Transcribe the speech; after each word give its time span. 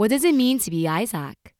What 0.00 0.08
does 0.08 0.24
it 0.24 0.34
mean 0.34 0.58
to 0.60 0.70
be 0.70 0.88
Isaac? 0.88 1.54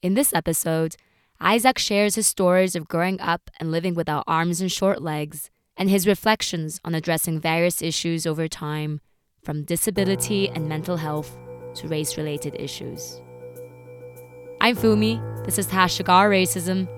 In 0.00 0.14
this 0.14 0.32
episode, 0.32 0.96
Isaac 1.38 1.76
shares 1.76 2.14
his 2.14 2.26
stories 2.26 2.74
of 2.74 2.88
growing 2.88 3.20
up 3.20 3.50
and 3.60 3.70
living 3.70 3.92
without 3.92 4.24
arms 4.26 4.62
and 4.62 4.72
short 4.72 5.02
legs, 5.02 5.50
and 5.76 5.90
his 5.90 6.06
reflections 6.06 6.80
on 6.82 6.94
addressing 6.94 7.38
various 7.38 7.82
issues 7.82 8.26
over 8.26 8.48
time, 8.48 9.02
from 9.42 9.64
disability 9.64 10.48
and 10.48 10.66
mental 10.66 10.96
health 10.96 11.36
to 11.74 11.88
race 11.88 12.16
related 12.16 12.56
issues. 12.58 13.20
I'm 14.62 14.74
Fumi, 14.74 15.20
this 15.44 15.58
is 15.58 15.66
Hashtag 15.66 16.06
Racism, 16.06 16.88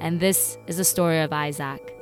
and 0.00 0.18
this 0.18 0.58
is 0.66 0.78
the 0.78 0.84
story 0.84 1.20
of 1.20 1.32
Isaac. 1.32 1.95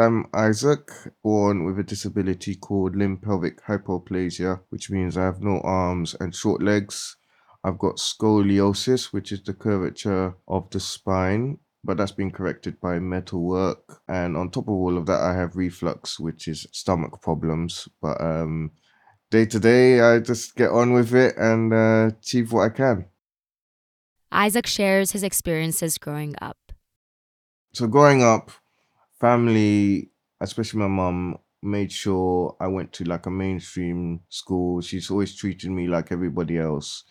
I'm 0.00 0.26
Isaac, 0.32 0.92
born 1.24 1.64
with 1.64 1.80
a 1.80 1.82
disability 1.82 2.54
called 2.54 2.94
limb 2.94 3.16
pelvic 3.16 3.60
hypoplasia, 3.64 4.60
which 4.68 4.90
means 4.90 5.16
I 5.16 5.24
have 5.24 5.42
no 5.42 5.60
arms 5.62 6.14
and 6.20 6.32
short 6.32 6.62
legs. 6.62 7.16
I've 7.64 7.78
got 7.78 7.96
scoliosis, 7.96 9.12
which 9.12 9.32
is 9.32 9.42
the 9.42 9.54
curvature 9.54 10.36
of 10.46 10.70
the 10.70 10.78
spine, 10.78 11.58
but 11.82 11.96
that's 11.96 12.12
been 12.12 12.30
corrected 12.30 12.80
by 12.80 13.00
metal 13.00 13.42
work. 13.42 14.00
And 14.06 14.36
on 14.36 14.52
top 14.52 14.68
of 14.68 14.74
all 14.74 14.96
of 14.96 15.06
that, 15.06 15.20
I 15.20 15.34
have 15.34 15.56
reflux, 15.56 16.20
which 16.20 16.46
is 16.46 16.68
stomach 16.70 17.20
problems. 17.20 17.88
But 18.00 18.20
um, 18.20 18.70
day 19.32 19.46
to 19.46 19.58
day, 19.58 20.00
I 20.00 20.20
just 20.20 20.54
get 20.54 20.70
on 20.70 20.92
with 20.92 21.12
it 21.12 21.36
and 21.36 21.74
uh, 21.74 22.10
achieve 22.16 22.52
what 22.52 22.66
I 22.66 22.68
can. 22.68 23.06
Isaac 24.30 24.68
shares 24.68 25.10
his 25.10 25.24
experiences 25.24 25.98
growing 25.98 26.36
up. 26.40 26.58
So, 27.72 27.88
growing 27.88 28.22
up, 28.22 28.52
family, 29.20 30.10
especially 30.40 30.80
my 30.80 30.88
mum, 30.88 31.38
made 31.62 31.90
sure 31.90 32.56
I 32.60 32.68
went 32.68 32.92
to 32.94 33.04
like 33.04 33.26
a 33.26 33.30
mainstream 33.30 34.20
school. 34.28 34.80
She's 34.80 35.10
always 35.10 35.34
treated 35.34 35.70
me 35.70 35.88
like 35.88 36.12
everybody 36.12 36.58
else. 36.58 37.04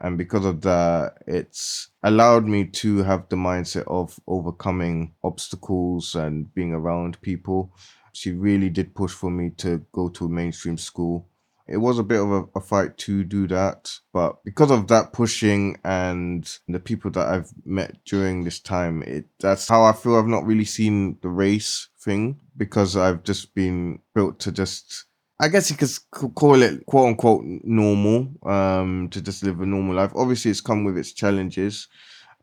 And 0.00 0.18
because 0.18 0.44
of 0.44 0.60
that, 0.62 1.22
it's 1.26 1.88
allowed 2.02 2.44
me 2.46 2.66
to 2.66 2.98
have 3.02 3.28
the 3.30 3.36
mindset 3.36 3.84
of 3.86 4.18
overcoming 4.26 5.14
obstacles 5.24 6.14
and 6.14 6.52
being 6.54 6.72
around 6.74 7.20
people. 7.22 7.72
She 8.12 8.32
really 8.32 8.68
did 8.68 8.94
push 8.94 9.12
for 9.12 9.30
me 9.30 9.50
to 9.58 9.84
go 9.92 10.08
to 10.10 10.26
a 10.26 10.28
mainstream 10.28 10.76
school 10.76 11.28
it 11.68 11.78
was 11.78 11.98
a 11.98 12.02
bit 12.02 12.20
of 12.20 12.30
a, 12.30 12.44
a, 12.54 12.60
fight 12.60 12.96
to 12.96 13.24
do 13.24 13.46
that 13.46 13.92
but 14.12 14.42
because 14.44 14.70
of 14.70 14.88
that 14.88 15.12
pushing 15.12 15.76
and 15.84 16.58
the 16.68 16.80
people 16.80 17.10
that 17.10 17.28
i've 17.28 17.50
met 17.64 17.96
during 18.04 18.44
this 18.44 18.60
time 18.60 19.02
it 19.02 19.26
that's 19.40 19.68
how 19.68 19.82
i 19.82 19.92
feel 19.92 20.16
i've 20.16 20.26
not 20.26 20.44
really 20.44 20.64
seen 20.64 21.18
the 21.22 21.28
race 21.28 21.88
thing 22.00 22.38
because 22.56 22.96
i've 22.96 23.22
just 23.22 23.54
been 23.54 23.98
built 24.14 24.38
to 24.38 24.52
just 24.52 25.06
i 25.40 25.48
guess 25.48 25.70
you 25.70 25.76
could 25.76 26.34
call 26.34 26.62
it 26.62 26.84
quote 26.86 27.08
unquote 27.08 27.44
normal 27.64 28.28
um 28.44 29.08
to 29.10 29.20
just 29.20 29.42
live 29.42 29.60
a 29.60 29.66
normal 29.66 29.94
life. 29.94 30.12
Obviously 30.14 30.50
it's 30.50 30.60
come 30.60 30.84
with 30.84 30.96
its 30.96 31.12
challenges 31.12 31.88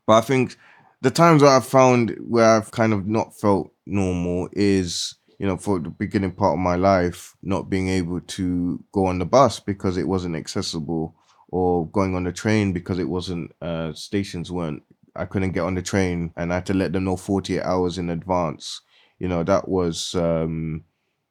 but 0.06 0.14
i 0.14 0.22
think 0.22 0.58
the 1.02 1.12
times 1.12 1.42
that 1.42 1.50
i've 1.50 1.66
found 1.66 2.16
where 2.20 2.46
i've 2.46 2.72
kind 2.72 2.94
of 2.94 3.08
not 3.08 3.38
felt 3.40 3.72
normal 3.86 4.50
is 4.54 5.16
you 5.44 5.50
know, 5.50 5.58
for 5.58 5.78
the 5.78 5.90
beginning 5.90 6.32
part 6.32 6.54
of 6.54 6.60
my 6.60 6.78
life, 6.78 7.36
not 7.44 7.70
being 7.70 7.90
able 7.90 8.22
to 8.22 8.82
go 8.94 9.08
on 9.08 9.20
the 9.20 9.26
bus 9.26 9.60
because 9.60 9.98
it 9.98 10.08
wasn't 10.08 10.38
accessible, 10.38 11.14
or 11.50 11.86
going 11.90 12.16
on 12.16 12.24
the 12.24 12.32
train 12.32 12.72
because 12.72 12.98
it 12.98 13.10
wasn't 13.10 13.52
uh, 13.62 13.92
stations 13.92 14.50
weren't. 14.50 14.84
I 15.18 15.26
couldn't 15.26 15.52
get 15.52 15.66
on 15.66 15.76
the 15.76 15.82
train, 15.82 16.32
and 16.38 16.54
I 16.54 16.56
had 16.56 16.66
to 16.68 16.74
let 16.74 16.94
them 16.94 17.04
know 17.04 17.18
forty 17.18 17.58
eight 17.58 17.64
hours 17.64 17.98
in 17.98 18.10
advance. 18.10 18.80
You 19.20 19.28
know, 19.28 19.44
that 19.44 19.68
was, 19.68 20.16
um, 20.16 20.86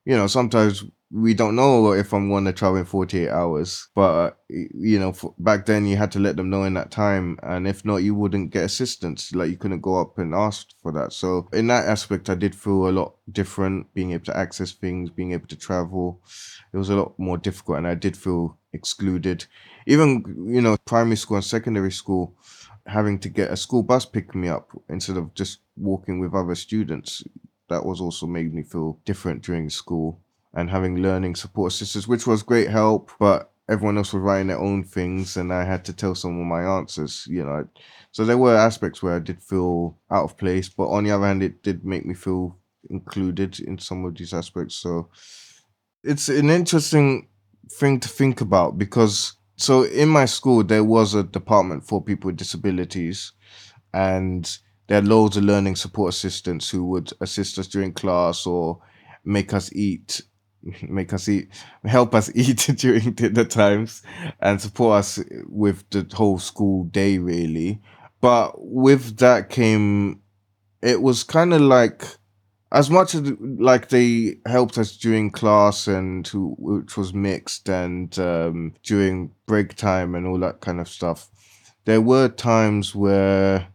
you 0.05 0.15
know, 0.15 0.27
sometimes 0.27 0.85
we 1.13 1.35
don't 1.35 1.55
know 1.55 1.93
if 1.93 2.15
I'm 2.15 2.31
going 2.31 2.47
to 2.47 2.53
travel 2.55 2.79
in 2.79 2.87
48 2.87 3.29
hours, 3.29 3.89
but 3.95 4.39
you 4.49 4.99
know, 4.99 5.15
back 5.39 5.67
then 5.67 5.85
you 5.87 5.97
had 5.97 6.11
to 6.13 6.19
let 6.19 6.37
them 6.37 6.49
know 6.49 6.65
in 6.65 6.73
that 6.75 6.91
time, 6.91 7.39
and 7.43 7.69
if 7.69 7.85
not, 7.85 7.97
you 7.97 8.15
wouldn't 8.15 8.51
get 8.51 8.65
assistance. 8.65 9.35
Like 9.35 9.51
you 9.51 9.59
couldn't 9.59 9.83
go 9.83 10.01
up 10.01 10.17
and 10.19 10.35
ask 10.35 10.69
for 10.83 10.91
that. 10.93 11.13
So 11.13 11.49
in 11.53 11.67
that 11.67 11.87
aspect, 11.87 12.31
I 12.31 12.35
did 12.35 12.55
feel 12.55 12.89
a 12.89 12.91
lot 12.91 13.17
different, 13.31 13.93
being 13.93 14.13
able 14.13 14.25
to 14.27 14.37
access 14.37 14.73
things, 14.73 15.11
being 15.11 15.33
able 15.33 15.49
to 15.49 15.57
travel. 15.57 16.23
It 16.73 16.79
was 16.79 16.89
a 16.89 16.97
lot 16.97 17.19
more 17.19 17.37
difficult, 17.37 17.79
and 17.79 17.87
I 17.87 17.95
did 17.95 18.17
feel 18.17 18.57
excluded. 18.73 19.45
Even 19.87 20.25
you 20.49 20.63
know, 20.63 20.79
primary 20.87 21.17
school 21.17 21.37
and 21.37 21.45
secondary 21.45 21.93
school, 21.93 22.35
having 22.87 23.19
to 23.19 23.29
get 23.29 23.51
a 23.51 23.57
school 23.57 23.83
bus 23.83 24.07
pick 24.07 24.35
me 24.35 24.49
up 24.49 24.71
instead 24.89 25.19
of 25.19 25.35
just 25.35 25.59
walking 25.77 26.21
with 26.21 26.35
other 26.35 26.55
students. 26.55 27.23
That 27.69 27.85
was 27.85 28.01
also 28.01 28.27
made 28.27 28.55
me 28.55 28.63
feel 28.63 28.99
different 29.05 29.43
during 29.43 29.69
school 29.69 30.21
and 30.55 30.71
having 30.71 31.03
learning 31.03 31.35
support 31.35 31.73
assistants, 31.73 32.09
which 32.09 32.27
was 32.27 32.43
great 32.43 32.69
help, 32.69 33.11
but 33.19 33.53
everyone 33.69 33.97
else 33.97 34.13
was 34.13 34.23
writing 34.23 34.49
their 34.49 34.59
own 34.59 34.85
things 34.85 35.37
and 35.37 35.53
I 35.53 35.65
had 35.65 35.85
to 35.87 35.93
tell 35.93 36.15
someone 36.15 36.49
my 36.49 36.63
answers, 36.79 37.27
you 37.29 37.45
know. 37.45 37.67
So 38.11 38.25
there 38.25 38.39
were 38.39 38.57
aspects 38.57 39.03
where 39.03 39.17
I 39.17 39.21
did 39.21 39.43
feel 39.43 39.97
out 40.11 40.25
of 40.25 40.37
place, 40.37 40.69
but 40.69 40.89
on 40.89 41.05
the 41.05 41.13
other 41.13 41.27
hand, 41.27 41.43
it 41.43 41.63
did 41.63 41.85
make 41.85 42.05
me 42.05 42.15
feel 42.15 42.59
included 42.91 43.61
in 43.61 43.79
some 43.79 44.05
of 44.05 44.17
these 44.17 44.35
aspects. 44.35 44.75
So 44.75 45.09
it's 46.05 46.29
an 46.29 46.51
interesting 46.51 47.29
thing 47.71 48.01
to 48.01 48.09
think 48.09 48.41
about 48.41 48.77
because 48.77 49.35
so 49.57 49.85
in 49.85 50.09
my 50.09 50.25
school 50.25 50.63
there 50.63 50.85
was 50.85 51.15
a 51.15 51.23
department 51.23 51.87
for 51.87 52.03
people 52.03 52.29
with 52.29 52.37
disabilities 52.37 53.33
and 53.95 54.59
there 54.89 54.99
are 54.99 55.03
loads 55.03 55.37
of 55.37 55.45
learning 55.45 55.77
support 55.77 56.13
assistants 56.13 56.69
who 56.69 56.85
would 56.85 57.13
assist 57.21 57.59
us 57.59 57.69
during 57.69 57.93
class 57.93 58.47
or 58.47 58.81
make 59.25 59.55
us 59.55 59.73
eat 59.73 60.21
make 60.89 61.13
us 61.13 61.29
eat, 61.29 61.49
help 61.85 62.15
us 62.15 62.31
eat 62.35 62.57
during 62.77 63.13
dinner 63.13 63.45
times, 63.45 64.03
and 64.41 64.61
support 64.61 65.01
us 65.01 65.21
with 65.47 65.89
the 65.91 66.07
whole 66.15 66.39
school 66.39 66.85
day, 66.85 67.19
really. 67.19 67.81
But 68.21 68.55
with 68.57 69.19
that 69.19 69.51
came, 69.51 70.21
it 70.81 71.03
was 71.03 71.25
kind 71.25 71.53
of 71.53 71.61
like, 71.61 72.07
as 72.71 72.89
much 72.89 73.15
as 73.15 73.31
like 73.41 73.89
they 73.89 74.37
helped 74.47 74.79
us 74.79 74.97
during 74.97 75.31
class 75.31 75.87
and 75.87 76.27
which 76.33 76.97
was 76.97 77.13
mixed 77.13 77.69
and 77.69 78.19
um, 78.19 78.75
during 78.83 79.33
break 79.47 79.75
time 79.75 80.15
and 80.15 80.27
all 80.27 80.39
that 80.39 80.61
kind 80.61 80.81
of 80.81 80.89
stuff. 80.89 81.29
There 81.85 82.01
were 82.01 82.29
times 82.29 82.95
where, 82.95 83.67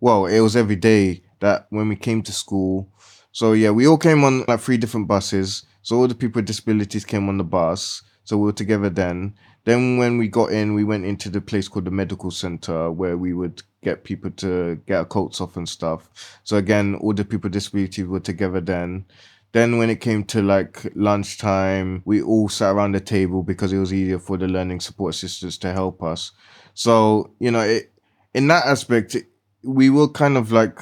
well, 0.00 0.26
it 0.26 0.40
was 0.40 0.56
every 0.56 0.76
day 0.76 1.22
that 1.40 1.66
when 1.70 1.88
we 1.88 1.96
came 1.96 2.22
to 2.22 2.32
school. 2.32 2.88
So 3.30 3.52
yeah, 3.52 3.70
we 3.70 3.86
all 3.86 3.98
came 3.98 4.24
on 4.24 4.44
like 4.48 4.60
three 4.60 4.76
different 4.76 5.08
buses 5.08 5.64
so 5.82 5.98
all 5.98 6.08
the 6.08 6.14
people 6.14 6.38
with 6.38 6.46
disabilities 6.46 7.04
came 7.04 7.28
on 7.28 7.38
the 7.38 7.44
bus. 7.44 8.02
So 8.24 8.36
we 8.38 8.44
were 8.44 8.52
together 8.52 8.88
then. 8.88 9.34
Then 9.64 9.96
when 9.96 10.18
we 10.18 10.28
got 10.28 10.52
in, 10.52 10.74
we 10.74 10.84
went 10.84 11.04
into 11.04 11.28
the 11.28 11.40
place 11.40 11.68
called 11.68 11.84
the 11.84 11.90
medical 11.90 12.30
center 12.30 12.90
where 12.90 13.16
we 13.16 13.32
would 13.32 13.62
get 13.82 14.04
people 14.04 14.30
to 14.30 14.80
get 14.86 14.96
our 14.96 15.04
coats 15.04 15.40
off 15.40 15.56
and 15.56 15.68
stuff. 15.68 16.08
So 16.44 16.56
again, 16.56 16.94
all 16.96 17.12
the 17.12 17.24
people 17.24 17.48
with 17.48 17.52
disabilities 17.52 18.06
were 18.06 18.20
together 18.20 18.60
then. 18.60 19.06
Then 19.52 19.78
when 19.78 19.90
it 19.90 20.00
came 20.00 20.24
to 20.24 20.40
like 20.40 20.86
lunchtime, 20.94 22.02
we 22.04 22.22
all 22.22 22.48
sat 22.48 22.74
around 22.74 22.92
the 22.92 23.00
table 23.00 23.42
because 23.42 23.72
it 23.72 23.78
was 23.78 23.92
easier 23.92 24.18
for 24.18 24.36
the 24.36 24.48
learning 24.48 24.80
support 24.80 25.14
assistants 25.14 25.58
to 25.58 25.72
help 25.72 26.02
us. 26.02 26.32
So, 26.74 27.32
you 27.38 27.50
know, 27.50 27.60
it, 27.60 27.92
in 28.34 28.48
that 28.48 28.64
aspect, 28.66 29.16
we 29.62 29.90
were 29.90 30.08
kind 30.08 30.36
of 30.36 30.52
like 30.52 30.80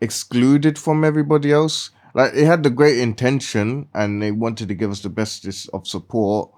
excluded 0.00 0.78
from 0.78 1.04
everybody 1.04 1.52
else 1.52 1.90
like 2.14 2.34
it 2.34 2.44
had 2.46 2.62
the 2.62 2.70
great 2.70 2.98
intention 2.98 3.88
and 3.94 4.22
they 4.22 4.32
wanted 4.32 4.68
to 4.68 4.74
give 4.74 4.90
us 4.90 5.00
the 5.00 5.08
best 5.08 5.46
of 5.72 5.86
support, 5.86 6.50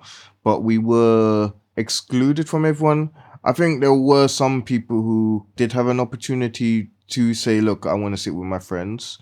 but 0.45 0.63
we 0.63 0.79
were 0.79 1.53
excluded 1.77 2.49
from 2.49 2.65
everyone. 2.65 3.11
I 3.45 3.53
think 3.53 3.81
there 3.81 3.95
were 3.95 4.29
some 4.29 4.63
people 4.63 5.03
who 5.03 5.47
did 5.57 5.73
have 5.73 5.89
an 5.89 6.01
opportunity 6.01 6.91
to 7.09 7.35
say, 7.35 7.61
look, 7.61 7.87
I 7.87 7.95
want 7.95 8.15
to 8.15 8.21
sit 8.21 8.35
with 8.35 8.47
my 8.47 8.59
friends. 8.59 9.19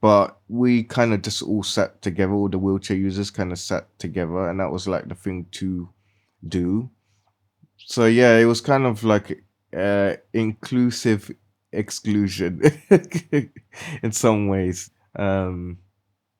But 0.00 0.38
we 0.48 0.82
kind 0.82 1.14
of 1.14 1.22
just 1.22 1.42
all 1.42 1.62
sat 1.62 2.02
together, 2.02 2.32
all 2.32 2.48
the 2.48 2.58
wheelchair 2.58 2.96
users 2.96 3.30
kind 3.30 3.52
of 3.52 3.58
sat 3.58 3.86
together, 4.00 4.48
and 4.48 4.58
that 4.58 4.72
was 4.72 4.88
like 4.88 5.08
the 5.08 5.14
thing 5.14 5.46
to 5.52 5.88
do. 6.46 6.90
So 7.78 8.06
yeah, 8.06 8.36
it 8.36 8.46
was 8.46 8.60
kind 8.60 8.84
of 8.84 9.04
like 9.04 9.44
uh, 9.76 10.14
inclusive 10.32 11.30
exclusion 11.72 12.62
in 14.02 14.10
some 14.10 14.48
ways. 14.48 14.90
Um, 15.16 15.78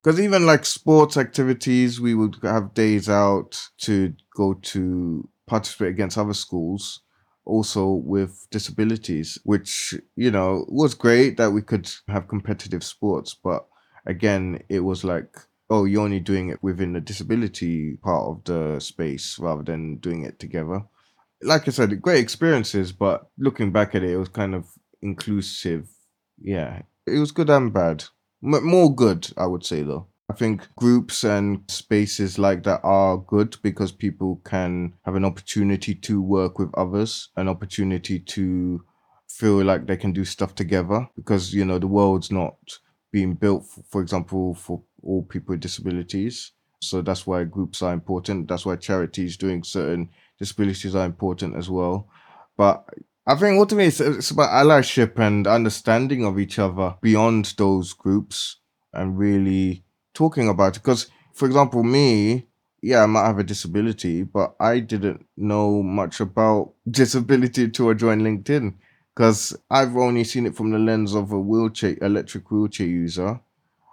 because 0.03 0.19
even 0.19 0.47
like 0.47 0.65
sports 0.65 1.17
activities, 1.17 2.01
we 2.01 2.15
would 2.15 2.37
have 2.43 2.75
days 2.75 3.09
out 3.09 3.69
to 3.79 4.15
go 4.35 4.55
to 4.55 5.29
participate 5.47 5.91
against 5.91 6.19
other 6.19 6.35
schools, 6.35 7.03
also 7.45 7.87
with 7.89 8.49
disabilities, 8.51 9.39
which, 9.45 9.95
you 10.17 10.31
know, 10.31 10.65
was 10.69 10.95
great 10.95 11.37
that 11.37 11.53
we 11.53 11.63
could 11.63 11.89
have 12.09 12.27
competitive 12.27 12.83
sports. 12.83 13.35
But 13.35 13.67
again, 14.05 14.63
it 14.69 14.81
was 14.81 15.05
like, 15.05 15.37
oh, 15.71 15.85
you're 15.85 16.03
only 16.03 16.21
doing 16.21 16.49
it 16.49 16.63
within 16.63 16.95
the 16.95 17.01
disability 17.01 17.97
part 17.99 18.29
of 18.29 18.45
the 18.45 18.81
space 18.81 19.39
rather 19.39 19.63
than 19.63 19.97
doing 19.99 20.25
it 20.25 20.41
together. 20.41 20.85
Like 21.43 21.69
I 21.69 21.71
said, 21.71 22.03
great 22.03 22.21
experiences, 22.21 22.91
but 22.93 23.29
looking 23.39 23.71
back 23.71 23.95
at 23.95 24.03
it, 24.03 24.11
it 24.11 24.17
was 24.17 24.29
kind 24.29 24.55
of 24.55 24.67
inclusive. 25.01 25.89
Yeah, 26.41 26.83
it 27.07 27.19
was 27.19 27.31
good 27.31 27.51
and 27.51 27.73
bad 27.73 28.05
more 28.43 28.95
good, 28.95 29.33
I 29.37 29.47
would 29.47 29.65
say 29.65 29.83
though. 29.83 30.09
I 30.31 30.35
think 30.35 30.67
groups 30.77 31.25
and 31.25 31.63
spaces 31.69 32.39
like 32.39 32.63
that 32.63 32.81
are 32.83 33.19
good 33.19 33.57
because 33.63 33.93
people 33.93 34.41
can 34.45 34.95
have 35.05 35.15
an 35.15 35.25
opportunity 35.25 35.95
to 35.95 36.23
work 36.23 36.59
with 36.59 36.71
others, 36.75 37.29
an 37.37 37.49
opportunity 37.49 38.19
to 38.19 38.83
feel 39.29 39.63
like 39.63 39.87
they 39.87 39.97
can 39.97 40.13
do 40.13 40.25
stuff 40.25 40.55
together 40.55 41.07
because, 41.17 41.53
you 41.53 41.65
know, 41.65 41.79
the 41.79 41.87
world's 41.87 42.31
not 42.31 42.57
being 43.11 43.35
built, 43.35 43.67
for 43.89 44.01
example, 44.01 44.55
for 44.55 44.83
all 45.03 45.23
people 45.23 45.53
with 45.53 45.61
disabilities. 45.61 46.53
So 46.81 47.03
that's 47.03 47.27
why 47.27 47.45
groups 47.45 47.83
are 47.83 47.93
important. 47.93 48.49
That's 48.49 48.65
why 48.65 48.77
charities 48.77 49.37
doing 49.37 49.63
certain 49.63 50.09
disabilities 50.39 50.95
are 50.95 51.05
important 51.05 51.57
as 51.57 51.69
well. 51.69 52.09
But 52.57 52.85
I 53.27 53.37
think 53.37 53.59
ultimately 53.59 53.87
it's, 53.87 54.01
it's 54.01 54.31
about 54.33 54.51
allyship 54.51 55.19
and 55.19 55.47
understanding 55.47 56.25
of 56.25 56.39
each 56.39 56.59
other 56.59 56.97
beyond 57.01 57.55
those 57.57 57.93
groups 57.93 58.57
and 58.93 59.17
really 59.17 59.85
talking 60.13 60.49
about 60.49 60.77
it. 60.77 60.83
Because, 60.83 61.07
for 61.33 61.47
example, 61.47 61.85
me, 61.85 62.49
yeah, 62.83 63.05
I 63.05 63.07
might 63.07 63.27
have 63.27 63.39
a 63.39 63.45
disability, 63.45 64.25
but 64.25 64.57
I 64.59 64.81
didn't 64.81 65.25
know 65.37 65.85
much 65.85 66.19
about 66.19 66.73
disability 66.91 67.65
until 67.65 67.91
I 67.91 67.95
joined 67.95 68.23
LinkedIn. 68.23 68.75
Because 69.15 69.55
I've 69.71 69.97
only 69.97 70.25
seen 70.25 70.47
it 70.47 70.57
from 70.57 70.71
the 70.71 70.79
lens 70.79 71.15
of 71.15 71.33
a 71.33 71.39
wheelchair, 71.39 71.97
electric 72.01 72.51
wheelchair 72.51 72.87
user. 72.87 73.41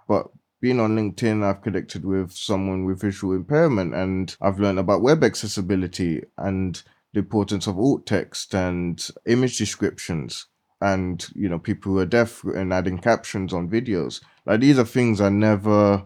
But 0.08 0.28
being 0.60 0.80
on 0.80 0.96
LinkedIn, 0.96 1.44
I've 1.44 1.62
connected 1.62 2.04
with 2.04 2.32
someone 2.32 2.84
with 2.84 3.00
visual 3.00 3.34
impairment 3.34 3.94
and 3.94 4.34
I've 4.40 4.58
learned 4.58 4.78
about 4.78 5.02
web 5.02 5.22
accessibility 5.22 6.22
and 6.36 6.82
the 7.12 7.20
importance 7.20 7.66
of 7.66 7.78
alt 7.78 8.06
text 8.06 8.54
and 8.54 9.08
image 9.26 9.58
descriptions 9.58 10.46
and 10.80 11.28
you 11.34 11.48
know 11.48 11.58
people 11.58 11.92
who 11.92 11.98
are 11.98 12.06
deaf 12.06 12.42
and 12.44 12.72
adding 12.72 12.98
captions 12.98 13.52
on 13.52 13.68
videos. 13.68 14.22
Like 14.46 14.60
these 14.60 14.78
are 14.78 14.84
things 14.84 15.20
i 15.20 15.28
never 15.28 16.04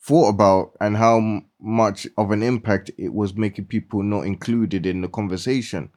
thought 0.00 0.28
about 0.28 0.72
and 0.80 0.96
how 0.96 1.42
much 1.60 2.06
of 2.16 2.30
an 2.30 2.42
impact 2.42 2.90
it 2.96 3.12
was 3.12 3.34
making 3.34 3.66
people 3.66 4.02
not 4.02 4.26
included 4.26 4.86
in 4.86 5.00
the 5.00 5.08
conversation. 5.08 5.90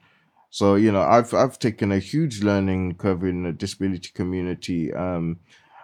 So 0.52 0.76
you 0.76 0.92
know 0.92 1.02
i've 1.02 1.34
i've 1.34 1.60
taken 1.60 1.92
a 1.92 2.00
huge 2.00 2.42
learning 2.42 2.96
curve 2.96 3.24
in 3.24 3.44
the 3.44 3.52
disability 3.52 4.10
community 4.14 4.94
um 4.94 5.40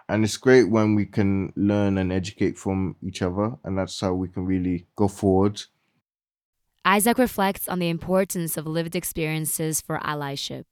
and 0.08 0.24
it's 0.24 0.36
great 0.36 0.70
when 0.70 0.94
we 0.94 1.04
can 1.04 1.52
learn 1.56 1.98
and 1.98 2.12
educate 2.12 2.58
from 2.58 2.96
each 3.02 3.22
other 3.22 3.56
and 3.64 3.78
that's 3.78 4.00
how 4.00 4.12
we 4.14 4.28
can 4.28 4.44
really 4.44 4.86
go 4.96 5.08
forward 5.08 5.62
Isaac 6.86 7.18
reflects 7.18 7.66
on 7.66 7.80
the 7.80 7.88
importance 7.88 8.56
of 8.56 8.64
lived 8.64 8.94
experiences 8.94 9.80
for 9.80 9.98
allyship. 9.98 10.66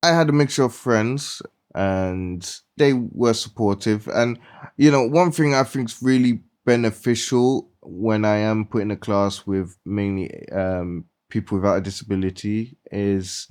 I 0.00 0.10
had 0.10 0.28
a 0.28 0.32
mixture 0.32 0.62
of 0.62 0.72
friends 0.72 1.42
and 1.74 2.48
they 2.76 2.92
were 2.92 3.34
supportive. 3.34 4.06
And, 4.06 4.38
you 4.76 4.92
know, 4.92 5.04
one 5.04 5.32
thing 5.32 5.52
I 5.52 5.64
think 5.64 5.88
is 5.88 6.00
really 6.00 6.44
beneficial 6.64 7.68
when 7.82 8.24
I 8.24 8.36
am 8.36 8.66
put 8.66 8.82
in 8.82 8.92
a 8.92 8.96
class 8.96 9.44
with 9.48 9.76
mainly 9.84 10.48
um, 10.50 11.06
people 11.28 11.58
without 11.58 11.78
a 11.78 11.80
disability 11.80 12.78
is 12.92 13.48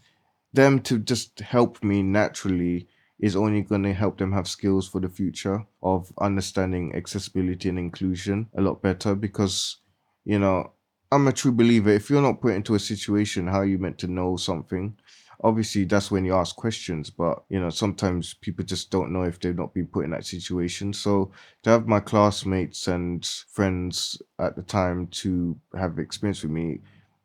them 0.53 0.79
to 0.83 0.97
just 0.97 1.41
help 1.41 1.83
me 1.83 2.01
naturally 2.01 2.87
is 3.19 3.35
only 3.35 3.61
going 3.63 3.83
to 3.83 3.93
help 3.93 4.17
them 4.17 4.31
have 4.31 4.47
skills 4.47 4.87
for 4.87 5.01
the 5.01 5.09
future 5.09 5.65
of 5.83 6.13
understanding 6.21 6.95
accessibility 6.95 7.67
and 7.67 7.79
inclusion 7.79 8.47
a 8.57 8.61
lot 8.61 8.81
better 8.81 9.13
because, 9.13 9.77
you 10.23 10.39
know, 10.39 10.71
I'm 11.11 11.27
a 11.27 11.33
true 11.33 11.51
believer. 11.51 11.91
If 11.91 12.09
you're 12.09 12.21
not 12.21 12.41
put 12.41 12.55
into 12.55 12.75
a 12.75 12.79
situation, 12.79 13.47
how 13.47 13.59
are 13.59 13.65
you 13.65 13.77
meant 13.77 13.97
to 13.99 14.07
know 14.07 14.37
something? 14.37 14.97
Obviously, 15.43 15.83
that's 15.83 16.09
when 16.09 16.25
you 16.25 16.33
ask 16.33 16.55
questions, 16.55 17.09
but 17.09 17.43
you 17.49 17.59
know, 17.59 17.69
sometimes 17.69 18.33
people 18.33 18.65
just 18.65 18.89
don't 18.89 19.11
know 19.11 19.23
if 19.23 19.39
they've 19.39 19.55
not 19.55 19.73
been 19.73 19.87
put 19.87 20.05
in 20.05 20.11
that 20.11 20.25
situation. 20.25 20.93
So 20.93 21.31
to 21.63 21.69
have 21.69 21.87
my 21.87 21.99
classmates 21.99 22.87
and 22.87 23.25
friends 23.49 24.21
at 24.39 24.55
the 24.55 24.63
time 24.63 25.07
to 25.07 25.57
have 25.77 25.99
experience 25.99 26.41
with 26.41 26.51
me, 26.51 26.79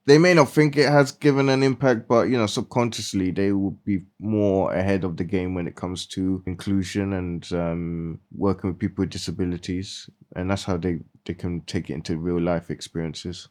they 0.06 0.18
may 0.18 0.34
not 0.34 0.50
think 0.50 0.76
it 0.76 0.88
has 0.88 1.12
given 1.12 1.48
an 1.48 1.62
impact, 1.62 2.08
but 2.08 2.28
you 2.28 2.36
know, 2.36 2.46
subconsciously 2.46 3.30
they 3.30 3.52
will 3.52 3.78
be 3.84 4.02
more 4.18 4.72
ahead 4.74 5.04
of 5.04 5.16
the 5.16 5.24
game 5.24 5.54
when 5.54 5.68
it 5.68 5.76
comes 5.76 6.06
to 6.06 6.42
inclusion 6.46 7.12
and 7.12 7.52
um, 7.52 8.20
working 8.36 8.70
with 8.70 8.78
people 8.78 9.02
with 9.02 9.10
disabilities, 9.10 10.10
and 10.34 10.50
that's 10.50 10.64
how 10.64 10.76
they 10.76 10.98
they 11.26 11.34
can 11.34 11.60
take 11.62 11.90
it 11.90 11.94
into 11.94 12.18
real 12.18 12.40
life 12.40 12.70
experiences. 12.70 13.48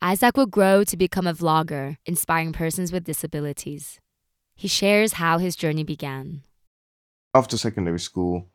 Isaac 0.00 0.36
will 0.36 0.46
grow 0.46 0.84
to 0.84 0.96
become 0.96 1.26
a 1.26 1.34
vlogger, 1.34 1.96
inspiring 2.06 2.52
persons 2.52 2.92
with 2.92 3.02
disabilities. 3.02 3.98
He 4.54 4.68
shares 4.68 5.14
how 5.14 5.38
his 5.38 5.56
journey 5.56 5.82
began. 5.82 6.42
After 7.34 7.58
secondary 7.58 7.98
school, 7.98 8.46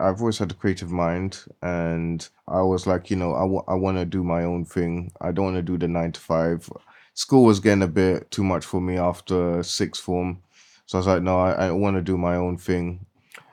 I've 0.00 0.18
always 0.20 0.38
had 0.38 0.50
a 0.50 0.54
creative 0.54 0.90
mind, 0.90 1.44
and 1.62 2.28
I 2.48 2.62
was 2.62 2.88
like, 2.88 3.10
you 3.10 3.16
know, 3.16 3.32
I, 3.34 3.42
w- 3.42 3.62
I 3.68 3.74
want 3.74 3.98
to 3.98 4.04
do 4.04 4.24
my 4.24 4.42
own 4.42 4.64
thing. 4.64 5.12
I 5.20 5.30
don't 5.30 5.44
want 5.44 5.56
to 5.56 5.62
do 5.62 5.78
the 5.78 5.86
nine 5.86 6.10
to 6.12 6.20
five. 6.20 6.68
School 7.14 7.44
was 7.44 7.60
getting 7.60 7.84
a 7.84 7.88
bit 7.88 8.28
too 8.32 8.42
much 8.42 8.64
for 8.64 8.80
me 8.80 8.96
after 8.96 9.62
sixth 9.62 10.02
form. 10.02 10.42
So 10.86 10.98
I 10.98 11.00
was 11.00 11.06
like, 11.06 11.22
no, 11.22 11.38
I, 11.38 11.68
I 11.68 11.70
want 11.70 11.94
to 11.94 12.02
do 12.02 12.18
my 12.18 12.34
own 12.34 12.58
thing. 12.58 13.06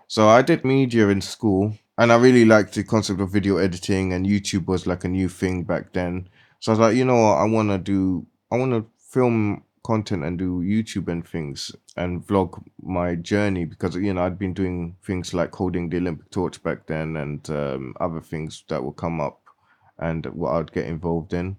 So 0.08 0.28
I 0.28 0.42
did 0.42 0.66
media 0.66 1.10
in 1.10 1.22
school, 1.22 1.78
and 1.96 2.12
I 2.12 2.16
really 2.16 2.46
liked 2.46 2.74
the 2.74 2.84
concept 2.84 3.20
of 3.22 3.32
video 3.32 3.58
editing, 3.58 4.14
and 4.14 4.26
YouTube 4.26 4.66
was 4.66 4.88
like 4.88 5.04
a 5.04 5.10
new 5.10 5.30
thing 5.30 5.64
back 5.64 5.94
then. 5.94 6.28
So 6.66 6.72
I 6.72 6.74
was 6.74 6.80
like, 6.80 6.96
you 6.96 7.06
know 7.06 7.22
what, 7.22 7.38
I 7.38 7.44
want 7.44 7.70
to 7.70 7.78
do, 7.78 8.26
I 8.52 8.58
want 8.58 8.72
to 8.72 8.88
film 8.98 9.64
content 9.84 10.24
and 10.24 10.36
do 10.40 10.62
YouTube 10.62 11.10
and 11.10 11.24
things 11.28 11.72
and 11.96 12.26
vlog 12.26 12.60
my 12.82 13.14
journey 13.14 13.66
because 13.66 13.96
you 13.96 14.12
know 14.12 14.24
I'd 14.24 14.40
been 14.40 14.56
doing 14.56 14.96
things 15.06 15.32
like 15.32 15.54
holding 15.54 15.92
the 15.92 15.98
Olympic 15.98 16.32
torch 16.32 16.64
back 16.64 16.88
then 16.88 17.18
and 17.18 17.48
um, 17.52 17.94
other 18.00 18.20
things 18.20 18.64
that 18.70 18.84
would 18.84 18.96
come 18.96 19.22
up 19.22 19.42
and 20.00 20.26
what 20.34 20.54
I'd 20.54 20.72
get 20.72 20.88
involved 20.88 21.34
in. 21.34 21.58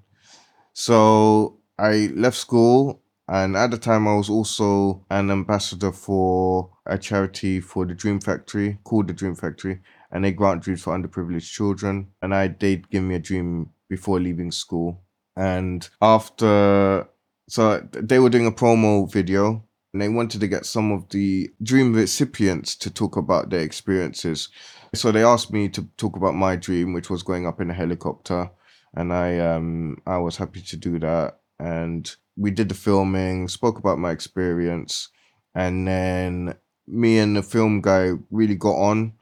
So 0.72 1.58
I 1.78 2.10
left 2.12 2.36
school 2.36 3.00
and 3.28 3.56
at 3.56 3.70
the 3.70 3.78
time 3.78 4.08
I 4.08 4.16
was 4.16 4.28
also 4.28 5.04
an 5.08 5.30
ambassador 5.30 5.92
for 5.92 6.70
a 6.84 6.98
charity 6.98 7.60
for 7.60 7.86
the 7.86 7.94
Dream 7.94 8.18
Factory 8.18 8.80
called 8.82 9.06
the 9.06 9.14
Dream 9.14 9.36
Factory 9.36 9.82
and 10.10 10.24
they 10.24 10.32
grant 10.32 10.64
dreams 10.64 10.82
for 10.82 10.98
underprivileged 10.98 11.52
children 11.52 12.08
and 12.22 12.34
I 12.34 12.48
they'd 12.48 12.90
give 12.90 13.04
me 13.04 13.14
a 13.14 13.20
dream 13.20 13.70
before 13.88 14.20
leaving 14.20 14.50
school. 14.50 15.02
And 15.36 15.88
after, 16.00 17.08
so 17.48 17.80
they 17.92 18.18
were 18.18 18.30
doing 18.30 18.46
a 18.46 18.52
promo 18.52 19.10
video 19.10 19.62
and 19.92 20.02
they 20.02 20.08
wanted 20.08 20.40
to 20.40 20.48
get 20.48 20.66
some 20.66 20.92
of 20.92 21.08
the 21.10 21.50
dream 21.62 21.94
recipients 21.94 22.76
to 22.76 22.90
talk 22.90 23.16
about 23.16 23.50
their 23.50 23.60
experiences. 23.60 24.48
So 24.94 25.12
they 25.12 25.24
asked 25.24 25.52
me 25.52 25.68
to 25.70 25.88
talk 25.96 26.16
about 26.16 26.34
my 26.34 26.56
dream, 26.56 26.92
which 26.92 27.10
was 27.10 27.22
going 27.22 27.46
up 27.46 27.60
in 27.60 27.70
a 27.70 27.74
helicopter. 27.74 28.50
And 28.94 29.12
I, 29.12 29.38
um, 29.38 29.98
I 30.06 30.18
was 30.18 30.36
happy 30.36 30.62
to 30.62 30.76
do 30.76 30.98
that. 31.00 31.40
And 31.58 32.14
we 32.36 32.50
did 32.50 32.68
the 32.68 32.74
filming, 32.74 33.48
spoke 33.48 33.78
about 33.78 33.98
my 33.98 34.10
experience. 34.10 35.08
And 35.54 35.86
then 35.88 36.54
me 36.86 37.18
and 37.18 37.36
the 37.36 37.42
film 37.42 37.80
guy 37.80 38.12
really 38.30 38.54
got 38.54 38.76
on 38.76 39.14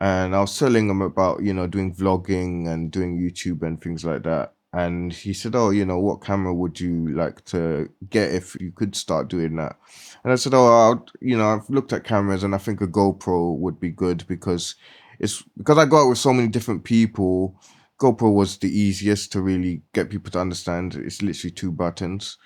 and 0.00 0.34
I 0.34 0.40
was 0.40 0.58
telling 0.58 0.88
him 0.90 1.02
about 1.02 1.42
you 1.42 1.54
know 1.54 1.66
doing 1.66 1.94
vlogging 1.94 2.68
and 2.68 2.90
doing 2.90 3.18
YouTube 3.18 3.62
and 3.62 3.80
things 3.80 4.04
like 4.04 4.22
that. 4.24 4.54
And 4.72 5.12
he 5.12 5.32
said, 5.32 5.54
"Oh, 5.54 5.70
you 5.70 5.84
know, 5.84 5.98
what 6.00 6.22
camera 6.22 6.52
would 6.52 6.80
you 6.80 7.08
like 7.14 7.44
to 7.46 7.88
get 8.10 8.32
if 8.34 8.56
you 8.60 8.72
could 8.72 8.96
start 8.96 9.28
doing 9.28 9.56
that?" 9.56 9.76
And 10.24 10.32
I 10.32 10.36
said, 10.36 10.54
"Oh, 10.54 10.66
I'll, 10.66 11.06
you 11.20 11.36
know, 11.36 11.48
I've 11.48 11.68
looked 11.70 11.92
at 11.92 12.04
cameras 12.04 12.42
and 12.42 12.54
I 12.54 12.58
think 12.58 12.80
a 12.80 12.86
GoPro 12.88 13.56
would 13.58 13.78
be 13.80 13.90
good 13.90 14.24
because 14.26 14.74
it's 15.20 15.42
because 15.56 15.78
I 15.78 15.84
got 15.86 16.08
with 16.08 16.18
so 16.18 16.32
many 16.32 16.48
different 16.48 16.84
people. 16.84 17.60
GoPro 18.00 18.34
was 18.34 18.58
the 18.58 18.68
easiest 18.68 19.30
to 19.32 19.40
really 19.40 19.82
get 19.92 20.10
people 20.10 20.30
to 20.32 20.40
understand. 20.40 20.94
It's 20.96 21.22
literally 21.22 21.52
two 21.52 21.70
buttons." 21.72 22.36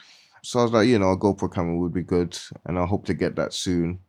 So 0.43 0.61
I 0.61 0.62
was 0.64 0.73
like, 0.73 0.88
you 0.88 0.99
know, 0.99 1.12
a 1.12 1.19
GoPro 1.19 1.52
camera 1.52 1.76
would 1.78 1.93
be 1.95 2.02
good, 2.02 2.38
and 2.67 2.78
I 2.78 2.87
hope 2.87 3.07
to 3.07 3.14
get 3.14 3.37
that 3.37 3.52
soon. 3.52 4.00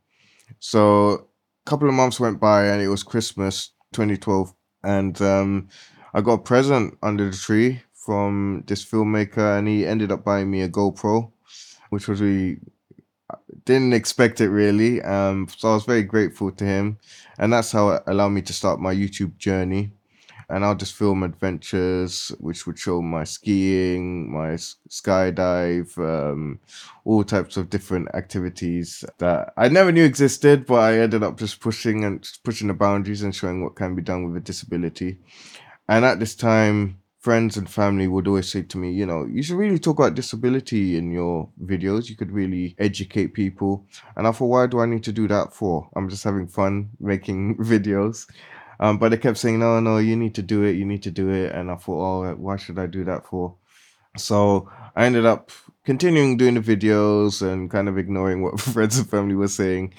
So 0.60 1.29
couple 1.70 1.88
of 1.88 1.94
months 1.94 2.20
went 2.20 2.40
by 2.40 2.66
and 2.66 2.82
it 2.82 2.88
was 2.88 3.04
Christmas 3.04 3.74
2012, 3.94 4.56
and 4.84 5.22
um, 5.22 5.68
I 6.16 6.22
got 6.22 6.34
a 6.34 6.38
present 6.40 6.98
under 7.04 7.30
the 7.30 7.38
tree 7.38 7.84
from 7.94 8.64
this 8.66 8.84
filmmaker, 8.84 9.60
and 9.60 9.68
he 9.68 9.86
ended 9.86 10.12
up 10.12 10.24
buying 10.24 10.50
me 10.50 10.64
a 10.64 10.70
GoPro, 10.70 11.32
which 11.92 12.08
was 12.08 12.22
really 12.22 12.58
didn't 13.66 13.94
expect 13.94 14.42
it 14.42 14.50
really. 14.50 15.00
Um, 15.04 15.48
so 15.56 15.70
I 15.70 15.74
was 15.76 15.86
very 15.86 16.02
grateful 16.02 16.52
to 16.52 16.66
him, 16.66 16.98
and 17.38 17.54
that's 17.54 17.72
how 17.72 17.90
it 17.90 18.04
allowed 18.08 18.30
me 18.30 18.42
to 18.42 18.54
start 18.54 18.80
my 18.80 18.96
YouTube 18.96 19.38
journey 19.38 19.92
and 20.50 20.66
I'll 20.66 20.76
just 20.76 20.96
film 20.96 21.24
adventures, 21.24 22.30
which 22.40 22.66
would 22.66 22.80
show 22.80 23.02
my 23.02 23.24
skiing, 23.24 24.32
my 24.32 24.54
skydive, 24.90 25.98
um, 25.98 26.60
all 27.06 27.24
types 27.24 27.56
of 27.58 27.70
different 27.70 28.10
activities 28.16 29.06
that 29.20 29.54
I 29.58 29.70
never 29.70 29.92
knew 29.92 30.04
existed, 30.04 30.66
but 30.66 30.80
I 30.80 31.00
ended 31.00 31.24
up 31.24 31.38
just 31.38 31.60
pushing 31.60 32.04
and 32.04 32.28
pushing 32.44 32.68
the 32.68 32.74
boundaries 32.74 33.22
and 33.22 33.36
showing 33.36 33.64
what 33.64 33.76
can 33.76 33.96
be 33.96 34.02
done 34.02 34.26
with 34.26 34.38
a 34.38 34.46
disability. 34.46 35.20
And 35.88 36.04
at 36.04 36.20
this 36.20 36.36
time, 36.36 37.00
friends 37.20 37.58
and 37.58 37.70
family 37.70 38.08
would 38.08 38.28
always 38.28 38.50
say 38.50 38.62
to 38.64 38.78
me, 38.78 38.92
you 38.92 39.06
know, 39.06 39.26
you 39.26 39.44
should 39.44 39.58
really 39.58 39.78
talk 39.78 40.00
about 40.00 40.16
disability 40.16 40.98
in 40.98 41.12
your 41.12 41.50
videos. 41.64 42.10
You 42.10 42.16
could 42.16 42.32
really 42.32 42.76
educate 42.80 43.34
people. 43.34 43.86
And 44.16 44.26
I 44.26 44.32
thought, 44.32 44.46
why 44.46 44.68
do 44.68 44.80
I 44.80 44.86
need 44.86 45.04
to 45.04 45.12
do 45.12 45.28
that 45.28 45.54
for? 45.54 45.90
I'm 45.96 46.10
just 46.10 46.24
having 46.24 46.48
fun 46.48 46.90
making 47.00 47.58
videos. 47.60 48.26
Um, 48.80 48.98
but 48.98 49.10
they 49.10 49.18
kept 49.18 49.38
saying, 49.38 49.60
no, 49.60 49.80
no, 49.80 49.98
you 49.98 50.16
need 50.16 50.36
to 50.36 50.42
do 50.42 50.64
it, 50.64 50.76
you 50.76 50.86
need 50.86 51.04
to 51.04 51.12
do 51.12 51.30
it. 51.30 51.54
And 51.54 51.70
I 51.70 51.76
thought, 51.76 52.02
oh, 52.02 52.36
why 52.36 52.56
should 52.58 52.80
I 52.80 52.86
do 52.86 53.04
that 53.06 53.26
for? 53.26 53.56
So 54.18 54.70
I 54.96 55.06
ended 55.06 55.26
up 55.26 55.52
continuing 55.86 56.38
doing 56.38 56.56
the 56.56 56.62
videos 56.62 57.42
and 57.42 57.70
kind 57.70 57.90
of 57.90 57.98
ignoring 57.98 58.42
what 58.44 58.60
friends 58.60 58.98
and 58.98 59.10
family 59.10 59.36
were 59.36 59.48
saying. 59.48 59.94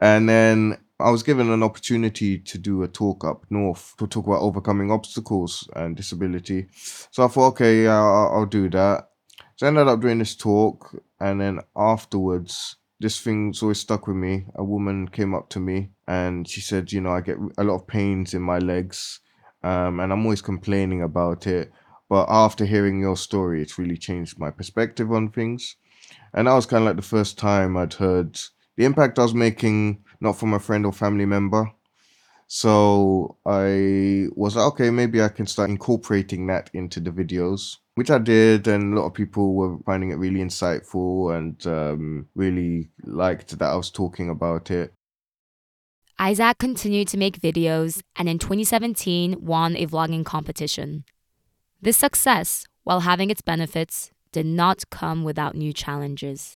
And 0.00 0.28
then 0.28 0.78
I 0.98 1.10
was 1.10 1.22
given 1.22 1.50
an 1.50 1.62
opportunity 1.62 2.38
to 2.38 2.58
do 2.58 2.82
a 2.82 2.88
talk 2.88 3.24
up 3.24 3.44
north 3.50 3.94
to 3.98 4.06
talk 4.06 4.26
about 4.26 4.40
overcoming 4.40 4.90
obstacles 4.90 5.68
and 5.74 5.96
disability. 5.96 6.68
So 7.10 7.24
I 7.24 7.28
thought, 7.28 7.48
okay, 7.48 7.84
yeah, 7.84 8.00
I'll, 8.00 8.32
I'll 8.32 8.46
do 8.46 8.70
that. 8.70 9.10
So 9.56 9.66
I 9.66 9.68
ended 9.68 9.88
up 9.88 10.00
doing 10.00 10.18
this 10.18 10.36
talk, 10.36 10.94
and 11.18 11.40
then 11.40 11.60
afterwards, 11.74 12.76
this 13.00 13.20
thing's 13.20 13.62
always 13.62 13.80
stuck 13.80 14.06
with 14.06 14.16
me. 14.16 14.46
A 14.54 14.64
woman 14.64 15.08
came 15.08 15.34
up 15.34 15.48
to 15.50 15.60
me 15.60 15.90
and 16.06 16.48
she 16.48 16.60
said, 16.60 16.92
you 16.92 17.00
know, 17.00 17.10
I 17.10 17.20
get 17.20 17.38
a 17.58 17.64
lot 17.64 17.76
of 17.76 17.86
pains 17.86 18.34
in 18.34 18.42
my 18.42 18.58
legs, 18.58 19.20
um, 19.62 20.00
and 20.00 20.12
I'm 20.12 20.24
always 20.24 20.42
complaining 20.42 21.02
about 21.02 21.46
it. 21.46 21.72
But 22.08 22.26
after 22.28 22.64
hearing 22.64 23.00
your 23.00 23.16
story, 23.16 23.62
it's 23.62 23.78
really 23.78 23.96
changed 23.96 24.38
my 24.38 24.50
perspective 24.50 25.10
on 25.10 25.30
things. 25.30 25.76
And 26.34 26.46
that 26.46 26.54
was 26.54 26.66
kind 26.66 26.82
of 26.82 26.86
like 26.86 26.96
the 26.96 27.02
first 27.02 27.38
time 27.38 27.76
I'd 27.76 27.94
heard 27.94 28.38
the 28.76 28.84
impact 28.84 29.18
I 29.18 29.22
was 29.22 29.34
making, 29.34 30.04
not 30.20 30.38
from 30.38 30.54
a 30.54 30.60
friend 30.60 30.86
or 30.86 30.92
family 30.92 31.26
member. 31.26 31.72
So 32.48 33.38
I 33.44 34.28
was 34.36 34.54
like, 34.54 34.66
okay, 34.72 34.90
maybe 34.90 35.20
I 35.20 35.28
can 35.28 35.46
start 35.46 35.70
incorporating 35.70 36.46
that 36.46 36.70
into 36.72 37.00
the 37.00 37.10
videos, 37.10 37.78
which 37.96 38.10
I 38.10 38.18
did. 38.18 38.68
And 38.68 38.92
a 38.92 39.00
lot 39.00 39.06
of 39.06 39.14
people 39.14 39.54
were 39.54 39.78
finding 39.84 40.10
it 40.10 40.18
really 40.18 40.40
insightful 40.40 41.36
and 41.36 41.66
um, 41.66 42.28
really 42.36 42.90
liked 43.02 43.58
that 43.58 43.70
I 43.70 43.74
was 43.74 43.90
talking 43.90 44.30
about 44.30 44.70
it. 44.70 44.92
Isaac 46.18 46.56
continued 46.56 47.08
to 47.08 47.18
make 47.18 47.40
videos 47.40 48.00
and 48.16 48.26
in 48.26 48.38
2017 48.38 49.36
won 49.38 49.76
a 49.76 49.86
vlogging 49.86 50.24
competition. 50.24 51.04
This 51.82 51.98
success, 51.98 52.64
while 52.84 53.00
having 53.00 53.28
its 53.28 53.42
benefits, 53.42 54.12
did 54.32 54.46
not 54.46 54.88
come 54.90 55.24
without 55.24 55.54
new 55.54 55.74
challenges. 55.74 56.56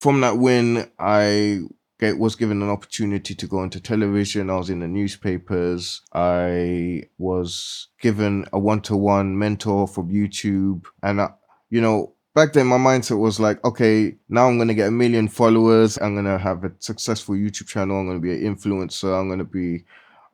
From 0.00 0.20
that 0.22 0.38
win, 0.38 0.90
I 0.98 1.60
was 2.00 2.34
given 2.34 2.62
an 2.62 2.68
opportunity 2.68 3.32
to 3.34 3.46
go 3.46 3.62
into 3.62 3.80
television. 3.80 4.50
I 4.50 4.56
was 4.56 4.70
in 4.70 4.80
the 4.80 4.88
newspapers. 4.88 6.02
I 6.12 7.04
was 7.16 7.88
given 8.00 8.46
a 8.52 8.58
one 8.58 8.80
to 8.82 8.96
one 8.96 9.38
mentor 9.38 9.86
from 9.86 10.08
YouTube. 10.08 10.86
And, 11.00 11.20
I, 11.20 11.30
you 11.68 11.80
know, 11.80 12.14
back 12.34 12.52
then 12.52 12.66
my 12.66 12.78
mindset 12.78 13.18
was 13.18 13.40
like, 13.40 13.62
okay, 13.64 14.14
now 14.28 14.48
I'm 14.48 14.56
going 14.58 14.68
to 14.68 14.74
get 14.74 14.88
a 14.88 14.92
million 14.92 15.28
followers. 15.28 15.98
I'm 15.98 16.14
going 16.14 16.26
to 16.26 16.38
have 16.38 16.64
a 16.64 16.72
successful 16.78 17.34
YouTube 17.34 17.68
channel. 17.68 17.98
I'm 17.98 18.06
going 18.06 18.20
to 18.20 18.22
be 18.22 18.32
an 18.46 18.56
influencer. 18.56 19.18
I'm 19.18 19.28
going 19.28 19.38
to 19.40 19.44
be 19.44 19.84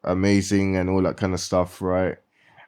amazing 0.04 0.76
and 0.76 0.88
all 0.88 1.02
that 1.02 1.16
kind 1.16 1.34
of 1.34 1.40
stuff, 1.40 1.80
right? 1.80 2.16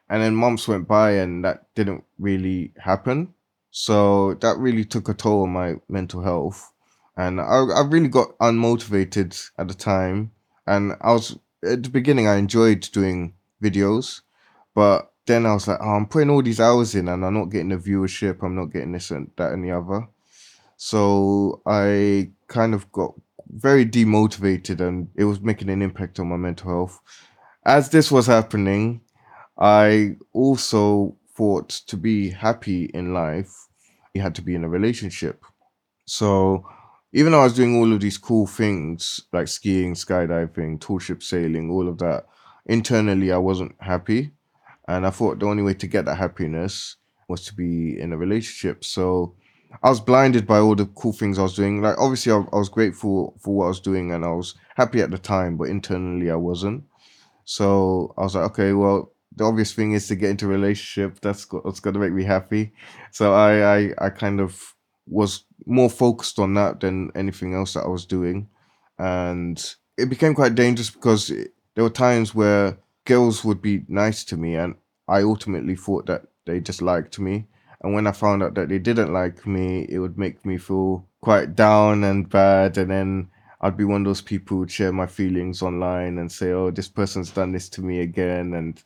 And 0.09 0.23
then 0.23 0.35
months 0.35 0.67
went 0.67 0.89
by 0.89 1.13
and 1.13 1.45
that 1.45 1.67
didn't 1.75 2.05
really 2.19 2.73
happen. 2.79 3.35
So 3.71 4.35
that 4.35 4.57
really 4.57 4.85
took 4.85 5.09
a 5.09 5.15
toll 5.15 5.43
on 5.43 5.51
my 5.51 5.77
mental 5.89 6.23
health. 6.23 6.73
And 7.17 7.41
I, 7.41 7.65
I 7.65 7.83
really 7.87 8.09
got 8.09 8.37
unmotivated 8.39 9.51
at 9.59 9.69
the 9.69 9.75
time. 9.75 10.33
And 10.67 10.95
I 11.01 11.13
was, 11.13 11.39
at 11.63 11.83
the 11.83 11.91
beginning, 11.91 12.29
I 12.29 12.37
enjoyed 12.37 12.81
doing 12.93 13.35
videos. 13.63 14.23
But 14.75 15.13
then 15.29 15.47
I 15.47 15.55
was 15.55 15.69
like, 15.69 15.79
oh, 15.81 15.91
I'm 15.91 16.07
putting 16.07 16.31
all 16.31 16.43
these 16.43 16.59
hours 16.59 16.95
in 16.97 17.09
and 17.09 17.25
I'm 17.25 17.35
not 17.35 17.51
getting 17.51 17.69
the 17.69 17.77
viewership. 17.77 18.43
I'm 18.43 18.57
not 18.57 18.73
getting 18.73 18.93
this 18.93 19.13
and 19.13 19.31
that 19.37 19.53
and 19.53 19.65
the 19.65 19.71
other. 19.71 20.09
So 20.77 21.63
I 21.67 22.33
kind 22.49 22.75
of 22.75 22.91
got 22.91 23.15
very 23.49 23.87
demotivated 23.87 24.81
and 24.81 25.09
it 25.15 25.25
was 25.25 25.41
making 25.41 25.71
an 25.71 25.83
impact 25.83 26.19
on 26.19 26.29
my 26.29 26.37
mental 26.37 26.71
health. 26.71 27.01
As 27.65 27.91
this 27.91 28.11
was 28.11 28.27
happening, 28.27 29.03
I 29.59 30.17
also 30.33 31.17
thought 31.37 31.69
to 31.69 31.97
be 31.97 32.31
happy 32.31 32.87
in 32.87 33.15
life, 33.15 33.53
you 34.15 34.23
had 34.23 34.35
to 34.37 34.43
be 34.43 34.55
in 34.55 34.65
a 34.65 34.69
relationship. 34.69 35.45
So 36.07 36.67
even 37.13 37.33
though 37.33 37.41
I 37.41 37.45
was 37.45 37.55
doing 37.55 37.77
all 37.77 37.93
of 37.93 38.01
these 38.01 38.19
cool 38.19 38.47
things 38.47 39.21
like 39.33 39.49
skiing, 39.49 39.95
skydiving, 39.95 40.81
tall 40.81 40.99
ship 40.99 41.23
sailing, 41.23 41.71
all 41.71 41.89
of 41.89 41.99
that, 41.99 42.27
internally 42.67 43.33
I 43.33 43.39
wasn't 43.39 43.75
happy. 43.81 44.33
And 44.89 45.07
I 45.07 45.11
thought 45.11 45.39
the 45.39 45.47
only 45.47 45.63
way 45.63 45.75
to 45.75 45.87
get 45.87 46.07
that 46.07 46.17
happiness 46.17 46.97
was 47.29 47.45
to 47.45 47.55
be 47.55 48.01
in 48.01 48.13
a 48.13 48.17
relationship. 48.17 48.85
So 48.85 49.35
I 49.83 49.91
was 49.91 50.01
blinded 50.01 50.47
by 50.47 50.59
all 50.59 50.75
the 50.75 50.87
cool 50.87 51.13
things 51.13 51.39
I 51.39 51.43
was 51.43 51.55
doing. 51.55 51.83
Like 51.83 51.99
obviously 51.99 52.33
I, 52.33 52.39
I 52.53 52.57
was 52.57 52.71
grateful 52.71 53.35
for 53.39 53.55
what 53.55 53.65
I 53.67 53.69
was 53.69 53.81
doing 53.81 54.13
and 54.13 54.25
I 54.25 54.31
was 54.31 54.55
happy 54.77 55.03
at 55.03 55.11
the 55.11 55.19
time, 55.19 55.57
but 55.57 55.69
internally 55.69 56.31
I 56.31 56.37
wasn't. 56.37 56.85
So 57.45 58.15
I 58.17 58.23
was 58.23 58.35
like, 58.35 58.51
okay, 58.51 58.73
well, 58.73 59.13
the 59.37 59.45
obvious 59.45 59.73
thing 59.73 59.93
is 59.93 60.09
to 60.09 60.17
get 60.17 60.31
into 60.31 60.47
a 60.47 60.49
relationship. 60.49 61.21
That's 61.21 61.47
what's 61.53 61.81
going 61.81 61.95
to 61.95 62.01
make 62.01 62.13
me 62.13 62.25
happy. 62.25 62.73
So 63.13 63.35
I, 63.35 63.77
I, 63.77 63.95
I 63.99 64.11
kind 64.11 64.41
of 64.41 64.75
was 65.07 65.45
more 65.67 65.89
focused 65.89 66.39
on 66.39 66.55
that 66.55 66.81
than 66.81 67.11
anything 67.15 67.55
else 67.55 67.75
that 67.75 67.85
I 67.85 67.89
was 67.89 68.05
doing, 68.05 68.49
and 68.99 69.75
it 69.97 70.11
became 70.11 70.35
quite 70.35 70.55
dangerous 70.55 70.91
because 70.91 71.31
it, 71.31 71.55
there 71.75 71.85
were 71.85 71.91
times 71.91 72.35
where 72.35 72.79
girls 73.09 73.45
would 73.45 73.63
be 73.63 73.85
nice 73.89 74.23
to 74.25 74.37
me, 74.37 74.55
and 74.55 74.77
I 75.09 75.23
ultimately 75.23 75.75
thought 75.75 76.07
that 76.07 76.23
they 76.47 76.61
just 76.61 76.83
liked 76.83 77.19
me. 77.19 77.47
And 77.81 77.95
when 77.95 78.07
I 78.07 78.13
found 78.13 78.43
out 78.43 78.55
that 78.55 78.69
they 78.69 78.79
didn't 78.79 79.13
like 79.13 79.47
me, 79.47 79.87
it 79.89 79.99
would 79.99 80.19
make 80.19 80.45
me 80.45 80.59
feel 80.59 81.07
quite 81.23 81.57
down 81.57 82.05
and 82.05 82.29
bad. 82.29 82.77
And 82.77 82.91
then 82.91 83.31
I'd 83.63 83.77
be 83.77 83.85
one 83.85 84.03
of 84.03 84.07
those 84.07 84.21
people 84.21 84.59
who'd 84.59 84.71
share 84.71 84.93
my 84.93 85.07
feelings 85.07 85.63
online 85.63 86.19
and 86.19 86.31
say, 86.31 86.53
"Oh, 86.53 86.71
this 86.71 86.89
person's 86.89 87.31
done 87.33 87.53
this 87.53 87.69
to 87.71 87.83
me 87.83 88.01
again," 88.01 88.55
and 88.55 88.83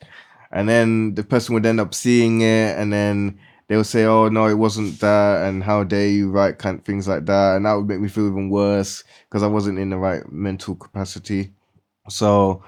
and 0.53 0.69
then 0.69 1.15
the 1.15 1.23
person 1.23 1.53
would 1.55 1.65
end 1.65 1.81
up 1.81 1.93
seeing 1.93 2.41
it 2.41 2.77
and 2.77 2.93
then 2.93 3.37
they 3.67 3.75
would 3.75 3.87
say 3.87 4.05
oh 4.05 4.29
no 4.29 4.45
it 4.47 4.53
wasn't 4.57 4.99
that 4.99 5.47
and 5.47 5.63
how 5.63 5.83
dare 5.83 6.07
you 6.07 6.29
write 6.29 6.59
kind 6.59 6.79
of 6.79 6.85
things 6.85 7.07
like 7.07 7.25
that 7.25 7.55
and 7.57 7.65
that 7.65 7.73
would 7.73 7.87
make 7.87 7.99
me 7.99 8.07
feel 8.07 8.27
even 8.27 8.49
worse 8.49 9.03
because 9.27 9.43
i 9.43 9.47
wasn't 9.47 9.79
in 9.79 9.89
the 9.89 9.97
right 9.97 10.31
mental 10.31 10.75
capacity 10.75 11.51
so 12.07 12.63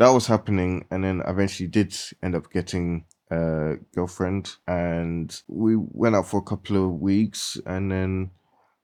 that 0.00 0.10
was 0.10 0.26
happening 0.26 0.84
and 0.90 1.04
then 1.04 1.22
eventually 1.26 1.68
did 1.68 1.94
end 2.22 2.34
up 2.34 2.50
getting 2.50 3.04
a 3.30 3.74
girlfriend 3.94 4.56
and 4.66 5.42
we 5.46 5.76
went 5.76 6.16
out 6.16 6.26
for 6.26 6.40
a 6.40 6.50
couple 6.50 6.76
of 6.76 7.00
weeks 7.00 7.56
and 7.66 7.92
then 7.92 8.30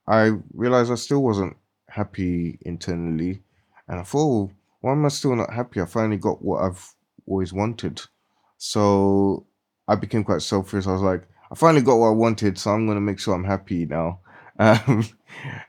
i 0.07 0.31
realized 0.55 0.93
i 0.93 0.95
still 0.95 1.23
wasn't 1.23 1.57
happy 1.89 2.59
internally 2.63 3.43
and 3.89 3.99
i 3.99 4.03
thought 4.03 4.51
why 4.83 4.93
am 4.93 5.05
i 5.05 5.09
still 5.09 5.35
not 5.35 5.53
happy 5.53 5.81
i 5.81 5.87
finally 5.87 6.19
got 6.19 6.43
what 6.43 6.63
i've 6.63 6.95
always 7.27 7.53
wanted 7.53 8.01
so 8.59 9.45
I 9.89 9.95
became 9.95 10.25
quite 10.25 10.43
selfish. 10.43 10.87
I 10.87 10.93
was 10.93 11.03
like, 11.03 11.23
I 11.51 11.55
finally 11.55 11.83
got 11.83 11.97
what 11.97 12.09
I 12.09 12.13
wanted, 12.13 12.59
so 12.59 12.71
I'm 12.71 12.87
gonna 12.87 13.01
make 13.01 13.19
sure 13.19 13.35
I'm 13.35 13.45
happy 13.45 13.87
now. 13.87 14.21
Um, 14.59 15.07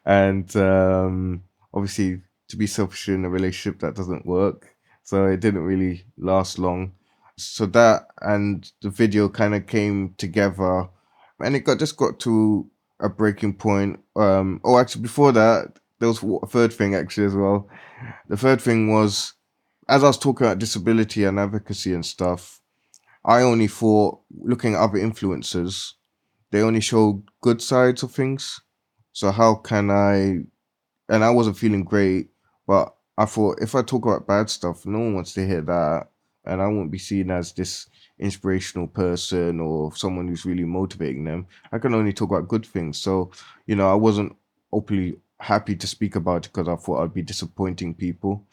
and 0.05 0.55
um, 0.55 1.43
obviously, 1.73 2.21
to 2.47 2.55
be 2.55 2.67
selfish 2.67 3.09
in 3.09 3.25
a 3.25 3.29
relationship 3.29 3.81
that 3.81 3.95
doesn't 3.95 4.25
work, 4.25 4.76
so 5.07 5.25
it 5.25 5.39
didn't 5.39 5.61
really 5.61 6.03
last 6.17 6.59
long. 6.59 6.91
So 7.37 7.65
that 7.67 8.07
and 8.21 8.69
the 8.81 8.89
video 8.89 9.29
kind 9.29 9.55
of 9.55 9.65
came 9.65 10.15
together, 10.17 10.89
and 11.39 11.55
it 11.55 11.61
got 11.61 11.79
just 11.79 11.95
got 11.95 12.19
to 12.21 12.69
a 12.99 13.07
breaking 13.07 13.53
point. 13.53 14.01
Um, 14.17 14.59
oh, 14.65 14.77
actually, 14.77 15.03
before 15.03 15.31
that, 15.31 15.79
there 15.99 16.09
was 16.09 16.21
a 16.21 16.47
third 16.47 16.73
thing 16.73 16.93
actually 16.93 17.25
as 17.25 17.35
well. 17.35 17.69
The 18.27 18.35
third 18.35 18.59
thing 18.59 18.91
was, 18.91 19.31
as 19.87 20.03
I 20.03 20.07
was 20.07 20.17
talking 20.17 20.45
about 20.45 20.59
disability 20.59 21.23
and 21.23 21.39
advocacy 21.39 21.93
and 21.93 22.05
stuff, 22.05 22.59
I 23.23 23.43
only 23.43 23.67
thought 23.67 24.19
looking 24.41 24.73
at 24.73 24.81
other 24.81 24.97
influencers, 24.97 25.93
they 26.51 26.61
only 26.61 26.81
show 26.81 27.23
good 27.39 27.61
sides 27.61 28.03
of 28.03 28.11
things. 28.11 28.59
So 29.13 29.31
how 29.31 29.55
can 29.55 29.89
I? 29.89 30.39
And 31.07 31.23
I 31.23 31.29
wasn't 31.29 31.57
feeling 31.57 31.85
great, 31.85 32.31
but 32.67 32.93
I 33.17 33.25
thought 33.25 33.59
if 33.61 33.75
I 33.75 33.81
talk 33.81 34.05
about 34.05 34.27
bad 34.27 34.49
stuff, 34.49 34.85
no 34.85 34.99
one 34.99 35.15
wants 35.15 35.33
to 35.33 35.45
hear 35.45 35.61
that, 35.61 36.07
and 36.45 36.61
I 36.61 36.67
won't 36.67 36.91
be 36.91 36.99
seen 36.99 37.31
as 37.31 37.51
this 37.51 37.87
inspirational 38.19 38.87
person 38.87 39.59
or 39.59 39.95
someone 39.95 40.27
who's 40.27 40.45
really 40.45 40.63
motivating 40.65 41.23
them. 41.25 41.47
I 41.71 41.79
can 41.79 41.93
only 41.93 42.13
talk 42.13 42.29
about 42.29 42.47
good 42.47 42.65
things. 42.65 42.97
So 42.97 43.31
you 43.65 43.75
know, 43.75 43.89
I 43.89 43.95
wasn't 43.95 44.35
openly 44.71 45.17
happy 45.39 45.75
to 45.75 45.87
speak 45.87 46.15
about 46.15 46.45
it 46.45 46.53
because 46.53 46.67
I 46.67 46.75
thought 46.75 47.03
I'd 47.03 47.13
be 47.13 47.21
disappointing 47.21 47.93
people. 47.95 48.45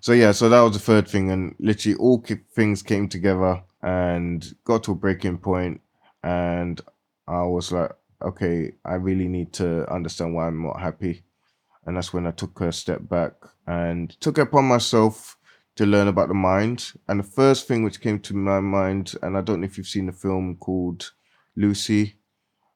So 0.00 0.12
yeah, 0.12 0.32
so 0.32 0.48
that 0.48 0.60
was 0.60 0.72
the 0.74 0.78
third 0.80 1.08
thing, 1.08 1.30
and 1.30 1.54
literally 1.58 1.96
all 1.96 2.24
things 2.54 2.82
came 2.82 3.08
together 3.08 3.62
and 3.82 4.54
got 4.64 4.84
to 4.84 4.92
a 4.92 4.94
breaking 4.94 5.38
point 5.38 5.80
and 6.22 6.80
I 7.26 7.42
was 7.42 7.72
like, 7.72 7.90
okay, 8.20 8.72
I 8.84 8.94
really 8.94 9.28
need 9.28 9.52
to 9.54 9.90
understand 9.92 10.34
why 10.34 10.46
I'm 10.46 10.62
not 10.62 10.80
happy. 10.80 11.22
And 11.84 11.96
that's 11.96 12.12
when 12.12 12.26
I 12.26 12.30
took 12.30 12.60
a 12.60 12.72
step 12.72 13.08
back 13.08 13.32
and 13.66 14.10
took 14.20 14.38
upon 14.38 14.64
myself 14.66 15.36
to 15.76 15.86
learn 15.86 16.08
about 16.08 16.28
the 16.28 16.34
mind. 16.34 16.92
And 17.08 17.20
the 17.20 17.24
first 17.24 17.68
thing 17.68 17.82
which 17.84 18.00
came 18.00 18.20
to 18.20 18.34
my 18.34 18.60
mind, 18.60 19.14
and 19.22 19.36
I 19.36 19.40
don't 19.40 19.60
know 19.60 19.66
if 19.66 19.78
you've 19.78 19.86
seen 19.86 20.06
the 20.06 20.12
film 20.12 20.56
called 20.56 21.12
Lucy. 21.56 22.16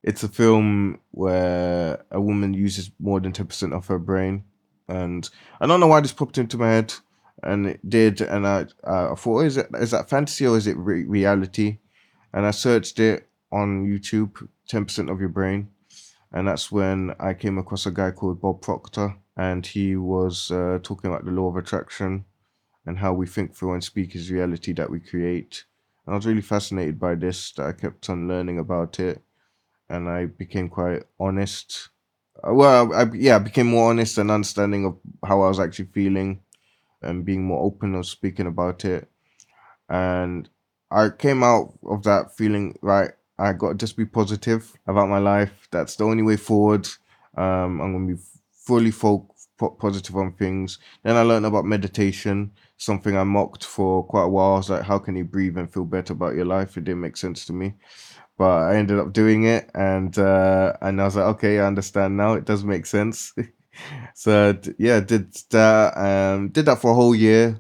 It's 0.03 0.23
a 0.23 0.29
film 0.29 1.01
where 1.11 2.05
a 2.11 2.21
woman 2.21 2.55
uses 2.55 2.91
more 3.01 3.21
than 3.21 3.33
10% 3.33 3.73
of 3.73 3.87
her 3.89 3.99
brain. 3.99 4.45
And 4.89 5.29
I 5.61 5.67
don't 5.67 5.81
know 5.81 5.89
why 5.89 6.01
this 6.01 6.13
popped 6.13 6.39
into 6.39 6.59
my 6.59 6.69
head. 6.71 6.95
and 7.43 7.67
it 7.67 7.89
did. 7.89 8.21
And 8.21 8.47
I, 8.47 8.67
I 8.85 9.15
thought, 9.15 9.27
oh, 9.27 9.41
is 9.41 9.57
it 9.57 9.69
is 9.75 9.91
that 9.93 10.09
fantasy 10.11 10.47
or 10.47 10.57
is 10.57 10.67
it 10.67 10.77
re- 10.77 11.05
reality? 11.05 11.79
And 12.33 12.47
I 12.47 12.51
searched 12.51 12.99
it 13.01 13.29
on 13.53 13.87
YouTube, 13.87 14.49
ten 14.69 14.85
percent 14.85 15.11
of 15.11 15.21
your 15.21 15.29
brain, 15.29 15.69
and 16.33 16.49
that's 16.49 16.71
when 16.73 17.15
I 17.19 17.35
came 17.35 17.59
across 17.59 17.87
a 17.87 17.91
guy 17.91 18.11
called 18.11 18.41
Bob 18.41 18.63
Proctor, 18.63 19.17
and 19.37 19.67
he 19.67 19.97
was 19.97 20.51
uh, 20.51 20.79
talking 20.83 21.11
about 21.11 21.25
the 21.25 21.31
law 21.31 21.49
of 21.49 21.57
attraction 21.57 22.25
and 22.87 22.99
how 22.99 23.13
we 23.13 23.27
think, 23.27 23.55
feel, 23.55 23.73
and 23.73 23.85
speak 23.85 24.15
is 24.17 24.31
reality 24.31 24.73
that 24.75 24.91
we 24.91 25.01
create. 25.01 25.65
And 26.07 26.15
I 26.15 26.17
was 26.17 26.27
really 26.27 26.43
fascinated 26.43 26.99
by 27.01 27.15
this. 27.17 27.53
That 27.53 27.67
I 27.67 27.73
kept 27.73 28.11
on 28.11 28.29
learning 28.29 28.59
about 28.59 29.01
it, 29.01 29.23
and 29.89 30.09
I 30.09 30.27
became 30.27 30.69
quite 30.69 31.05
honest. 31.21 31.91
Uh, 32.47 32.55
Well, 32.55 32.95
I, 32.95 33.07
yeah, 33.15 33.37
I 33.37 33.41
became 33.41 33.69
more 33.69 33.91
honest 33.91 34.19
and 34.19 34.31
understanding 34.31 34.87
of 34.87 34.99
how 35.27 35.43
I 35.43 35.49
was 35.49 35.61
actually 35.61 35.87
feeling, 35.93 36.41
and 37.03 37.25
being 37.25 37.45
more 37.45 37.63
open 37.65 37.95
of 37.97 38.07
speaking 38.07 38.47
about 38.47 38.85
it. 38.85 39.11
And 39.89 40.49
I 40.91 41.11
came 41.11 41.43
out 41.43 41.75
of 41.87 42.03
that 42.05 42.37
feeling 42.37 42.79
right. 42.83 43.13
I 43.39 43.53
got 43.53 43.71
to 43.71 43.75
just 43.75 43.97
be 43.97 44.07
positive 44.07 44.73
about 44.87 45.09
my 45.09 45.19
life. 45.19 45.69
That's 45.71 45.97
the 45.97 46.05
only 46.05 46.23
way 46.23 46.37
forward. 46.37 46.89
Um, 47.37 47.81
I'm 47.81 47.93
gonna 47.93 48.15
be 48.15 48.21
fully 48.67 48.91
fo- 48.91 49.29
positive 49.59 50.17
on 50.17 50.33
things. 50.33 50.79
Then 51.03 51.17
I 51.17 51.23
learned 51.23 51.47
about 51.47 51.65
meditation, 51.65 52.53
something 52.77 53.17
I 53.17 53.25
mocked 53.25 53.65
for 53.65 54.05
quite 54.05 54.25
a 54.25 54.29
while. 54.29 54.55
I 54.55 54.57
was 54.59 54.71
like, 54.71 54.83
how 54.83 54.99
can 54.99 55.17
you 55.17 55.25
breathe 55.25 55.57
and 55.57 55.73
feel 55.73 55.85
better 55.85 56.13
about 56.13 56.35
your 56.35 56.45
life? 56.45 56.77
It 56.77 56.85
didn't 56.85 57.01
make 57.01 57.17
sense 57.17 57.47
to 57.47 57.53
me, 57.53 57.75
but 58.37 58.63
I 58.63 58.77
ended 58.77 58.99
up 58.99 59.13
doing 59.13 59.45
it, 59.45 59.71
and 59.75 60.17
uh, 60.19 60.75
and 60.83 61.01
I 61.01 61.05
was 61.05 61.17
like, 61.17 61.27
okay, 61.37 61.61
I 61.61 61.67
understand 61.67 62.17
now. 62.17 62.35
It 62.35 62.45
does 62.45 62.65
make 62.65 62.87
sense. 62.87 63.33
so 64.15 64.59
yeah, 64.79 65.01
did 65.01 65.33
that. 65.51 65.97
Um, 65.97 66.49
did 66.49 66.67
that 66.67 66.81
for 66.81 66.91
a 66.91 66.95
whole 66.95 67.15
year. 67.15 67.59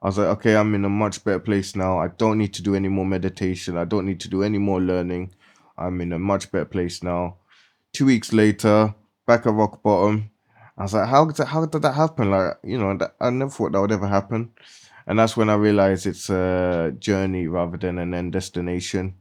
I 0.00 0.06
was 0.06 0.18
like, 0.18 0.28
okay, 0.38 0.54
I'm 0.54 0.74
in 0.76 0.84
a 0.84 0.88
much 0.88 1.24
better 1.24 1.40
place 1.40 1.74
now. 1.74 1.98
I 1.98 2.06
don't 2.06 2.38
need 2.38 2.54
to 2.54 2.62
do 2.62 2.76
any 2.76 2.86
more 2.86 3.04
meditation. 3.04 3.76
I 3.76 3.84
don't 3.84 4.06
need 4.06 4.20
to 4.20 4.28
do 4.28 4.44
any 4.44 4.58
more 4.58 4.80
learning. 4.80 5.34
I'm 5.76 6.00
in 6.00 6.12
a 6.12 6.20
much 6.20 6.52
better 6.52 6.64
place 6.66 7.02
now. 7.02 7.38
Two 7.92 8.06
weeks 8.06 8.32
later, 8.32 8.94
back 9.26 9.44
at 9.46 9.52
rock 9.52 9.82
bottom. 9.82 10.30
I 10.78 10.82
was 10.82 10.94
like, 10.94 11.08
how 11.08 11.24
did 11.26 11.36
that, 11.36 11.46
how 11.46 11.66
did 11.66 11.82
that 11.82 11.94
happen? 11.94 12.30
Like, 12.30 12.56
you 12.64 12.78
know, 12.78 12.96
that, 12.96 13.16
I 13.20 13.30
never 13.30 13.50
thought 13.50 13.72
that 13.72 13.80
would 13.80 13.92
ever 13.92 14.08
happen. 14.08 14.52
And 15.06 15.18
that's 15.18 15.36
when 15.36 15.50
I 15.50 15.54
realized 15.54 16.06
it's 16.06 16.30
a 16.30 16.94
journey 16.98 17.48
rather 17.48 17.76
than 17.76 17.98
an 17.98 18.14
end 18.14 18.32
destination. 18.32 19.16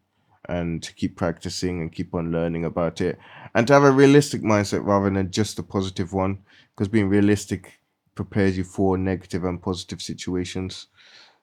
And 0.48 0.82
to 0.84 0.94
keep 0.94 1.18
practicing 1.18 1.82
and 1.82 1.92
keep 1.92 2.14
on 2.14 2.32
learning 2.32 2.64
about 2.64 3.02
it. 3.02 3.20
And 3.54 3.68
to 3.68 3.74
have 3.74 3.84
a 3.84 3.92
realistic 3.92 4.42
mindset 4.44 4.86
rather 4.86 5.10
than 5.10 5.32
just 5.32 5.60
a 5.60 5.64
positive 5.64 6.14
one. 6.14 6.40
Because 6.74 6.88
being 6.88 7.10
realistic 7.10 7.82
prepares 8.16 8.58
you 8.58 8.64
for 8.64 8.98
negative 8.98 9.44
and 9.44 9.62
positive 9.62 10.02
situations. 10.02 10.88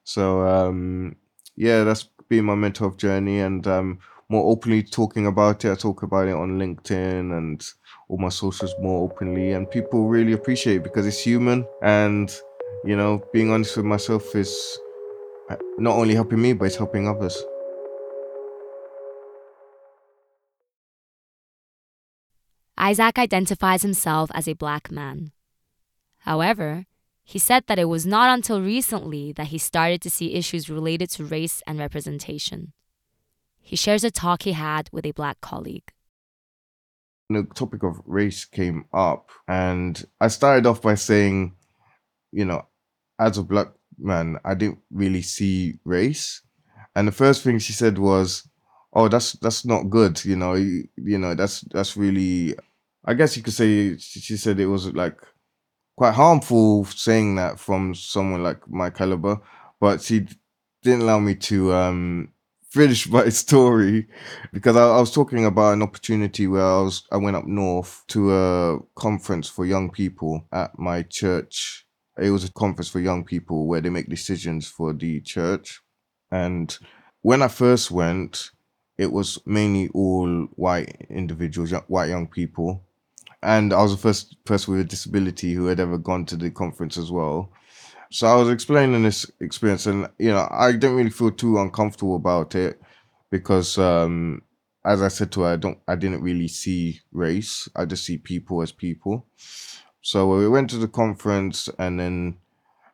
So 0.03 0.41
um, 0.47 1.17
yeah, 1.55 1.83
that's 1.83 2.09
been 2.29 2.45
my 2.45 2.55
mental 2.55 2.89
health 2.89 2.97
journey, 2.99 3.39
and 3.39 3.65
um, 3.67 3.99
more 4.29 4.51
openly 4.51 4.83
talking 4.83 5.27
about 5.27 5.63
it. 5.65 5.71
I 5.71 5.75
talk 5.75 6.03
about 6.03 6.27
it 6.27 6.33
on 6.33 6.59
LinkedIn 6.59 7.37
and 7.37 7.65
all 8.09 8.17
my 8.17 8.29
socials 8.29 8.73
more 8.79 9.03
openly, 9.03 9.51
and 9.51 9.69
people 9.69 10.07
really 10.07 10.33
appreciate 10.33 10.77
it 10.77 10.83
because 10.83 11.05
it's 11.05 11.19
human. 11.19 11.65
And 11.81 12.33
you 12.83 12.95
know, 12.95 13.23
being 13.33 13.51
honest 13.51 13.77
with 13.77 13.85
myself 13.85 14.35
is 14.35 14.79
uh, 15.49 15.55
not 15.77 15.95
only 15.95 16.13
helping 16.13 16.41
me, 16.41 16.53
but 16.53 16.65
it's 16.65 16.75
helping 16.75 17.07
others. 17.07 17.43
Isaac 22.77 23.17
identifies 23.17 23.81
himself 23.81 24.29
as 24.33 24.47
a 24.47 24.53
black 24.53 24.91
man. 24.91 25.31
However, 26.19 26.85
he 27.23 27.39
said 27.39 27.63
that 27.67 27.79
it 27.79 27.85
was 27.85 28.05
not 28.05 28.29
until 28.29 28.61
recently 28.61 29.31
that 29.33 29.47
he 29.47 29.57
started 29.57 30.01
to 30.03 30.09
see 30.09 30.33
issues 30.33 30.69
related 30.69 31.09
to 31.11 31.25
race 31.25 31.63
and 31.65 31.79
representation. 31.79 32.73
He 33.65 33.75
shares 33.75 34.03
a 34.03 34.11
talk 34.11 34.43
he 34.43 34.51
had 34.51 34.89
with 34.91 35.07
a 35.07 35.11
black 35.11 35.41
colleague. 35.41 35.91
the 37.31 37.43
topic 37.55 37.81
of 37.81 37.99
race 38.05 38.45
came 38.45 38.85
up, 38.93 39.31
and 39.47 40.05
I 40.21 40.27
started 40.27 40.67
off 40.67 40.83
by 40.83 40.93
saying, 40.93 41.55
you 42.31 42.45
know, 42.45 42.67
as 43.17 43.39
a 43.39 43.43
black 43.43 43.69
man, 43.97 44.37
I 44.45 44.53
didn't 44.53 44.81
really 44.91 45.23
see 45.23 45.79
race. 45.83 46.43
And 46.95 47.07
the 47.07 47.11
first 47.11 47.41
thing 47.43 47.57
she 47.57 47.73
said 47.73 47.97
was, 47.97 48.47
"Oh, 48.93 49.07
that's 49.07 49.33
that's 49.33 49.65
not 49.65 49.89
good." 49.89 50.23
You 50.23 50.35
know, 50.35 50.53
you, 50.53 50.87
you 50.97 51.17
know, 51.17 51.33
that's 51.33 51.61
that's 51.73 51.97
really. 51.97 52.55
I 53.03 53.15
guess 53.15 53.35
you 53.35 53.41
could 53.41 53.53
say 53.53 53.97
she 53.97 54.37
said 54.37 54.59
it 54.59 54.67
was 54.67 54.93
like 54.93 55.17
quite 55.97 56.13
harmful 56.13 56.85
saying 56.85 57.35
that 57.37 57.59
from 57.59 57.95
someone 57.95 58.43
like 58.43 58.69
my 58.69 58.91
caliber, 58.91 59.41
but 59.79 60.03
she 60.03 60.27
didn't 60.83 61.01
allow 61.01 61.19
me 61.19 61.33
to 61.35 61.73
um 61.73 62.29
finish 62.75 63.07
my 63.09 63.29
story 63.29 64.07
because 64.51 64.75
I, 64.75 64.83
I 64.83 64.99
was 64.99 65.11
talking 65.11 65.45
about 65.45 65.73
an 65.73 65.81
opportunity 65.81 66.47
where 66.47 66.65
I 66.65 66.81
was 66.81 67.03
I 67.11 67.17
went 67.17 67.37
up 67.37 67.45
north 67.45 68.03
to 68.09 68.33
a 68.33 68.79
conference 68.95 69.49
for 69.49 69.65
young 69.65 69.89
people 69.89 70.45
at 70.51 70.77
my 70.77 71.03
church. 71.03 71.85
It 72.21 72.29
was 72.29 72.43
a 72.43 72.53
conference 72.53 72.89
for 72.89 72.99
young 72.99 73.23
people 73.23 73.67
where 73.67 73.81
they 73.81 73.89
make 73.89 74.09
decisions 74.09 74.67
for 74.67 74.93
the 74.93 75.21
church. 75.21 75.81
And 76.31 76.77
when 77.21 77.41
I 77.41 77.47
first 77.47 77.91
went, 77.91 78.51
it 78.97 79.11
was 79.11 79.39
mainly 79.45 79.89
all 79.89 80.47
white 80.55 81.07
individuals, 81.09 81.71
white 81.87 82.09
young 82.09 82.27
people. 82.27 82.83
And 83.43 83.73
I 83.73 83.81
was 83.81 83.91
the 83.91 83.97
first 83.97 84.43
person 84.45 84.73
with 84.73 84.85
a 84.85 84.89
disability 84.89 85.53
who 85.53 85.65
had 85.65 85.79
ever 85.79 85.97
gone 85.97 86.25
to 86.27 86.35
the 86.35 86.49
conference 86.49 86.97
as 86.97 87.11
well. 87.11 87.51
So 88.11 88.27
I 88.27 88.35
was 88.35 88.49
explaining 88.49 89.03
this 89.03 89.29
experience, 89.39 89.85
and 89.87 90.09
you 90.19 90.29
know, 90.29 90.47
I 90.51 90.71
didn't 90.71 90.95
really 90.95 91.09
feel 91.09 91.31
too 91.31 91.59
uncomfortable 91.59 92.15
about 92.15 92.55
it 92.55 92.79
because, 93.31 93.77
um, 93.77 94.41
as 94.85 95.01
I 95.01 95.07
said 95.07 95.31
to 95.33 95.41
her, 95.41 95.53
I 95.53 95.55
don't, 95.55 95.79
I 95.87 95.95
didn't 95.95 96.21
really 96.21 96.47
see 96.47 97.01
race. 97.11 97.67
I 97.75 97.85
just 97.85 98.05
see 98.05 98.17
people 98.17 98.61
as 98.61 98.71
people. 98.71 99.25
So 100.01 100.27
we 100.27 100.47
went 100.47 100.69
to 100.69 100.77
the 100.77 100.87
conference, 100.87 101.67
and 101.79 101.99
then 101.99 102.37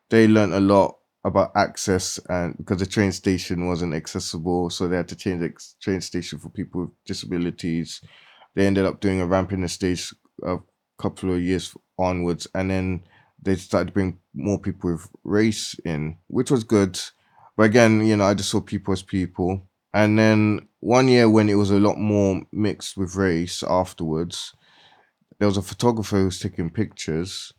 they 0.08 0.26
learned 0.26 0.54
a 0.54 0.60
lot 0.60 0.96
about 1.24 1.52
access, 1.54 2.18
and 2.28 2.56
because 2.56 2.78
the 2.78 2.86
train 2.86 3.12
station 3.12 3.68
wasn't 3.68 3.94
accessible, 3.94 4.70
so 4.70 4.88
they 4.88 4.96
had 4.96 5.08
to 5.08 5.16
change 5.16 5.40
the 5.40 5.52
train 5.80 6.00
station 6.00 6.38
for 6.38 6.48
people 6.48 6.80
with 6.82 6.90
disabilities. 7.04 8.00
They 8.54 8.66
ended 8.66 8.86
up 8.86 9.00
doing 9.00 9.20
a 9.20 9.26
ramp 9.26 9.52
in 9.52 9.60
the 9.60 9.68
stage 9.68 10.12
a 10.42 10.58
couple 10.98 11.32
of 11.32 11.42
years 11.42 11.76
onwards, 11.98 12.48
and 12.54 12.70
then 12.70 13.02
they 13.42 13.56
started 13.56 13.88
to 13.88 13.92
bring 13.92 14.18
more 14.34 14.58
people 14.58 14.92
with 14.92 15.08
race 15.24 15.74
in, 15.84 16.16
which 16.28 16.50
was 16.50 16.64
good. 16.64 16.98
But 17.56 17.64
again, 17.64 18.06
you 18.06 18.16
know, 18.16 18.24
I 18.24 18.34
just 18.34 18.50
saw 18.50 18.60
people 18.60 18.92
as 18.92 19.02
people. 19.02 19.66
And 19.92 20.18
then 20.18 20.68
one 20.80 21.08
year 21.08 21.28
when 21.28 21.48
it 21.48 21.54
was 21.54 21.70
a 21.70 21.80
lot 21.80 21.98
more 21.98 22.42
mixed 22.52 22.96
with 22.96 23.16
race 23.16 23.62
afterwards, 23.62 24.54
there 25.38 25.48
was 25.48 25.56
a 25.56 25.62
photographer 25.62 26.18
who 26.18 26.24
was 26.26 26.38
taking 26.38 26.70
pictures. 26.70 27.52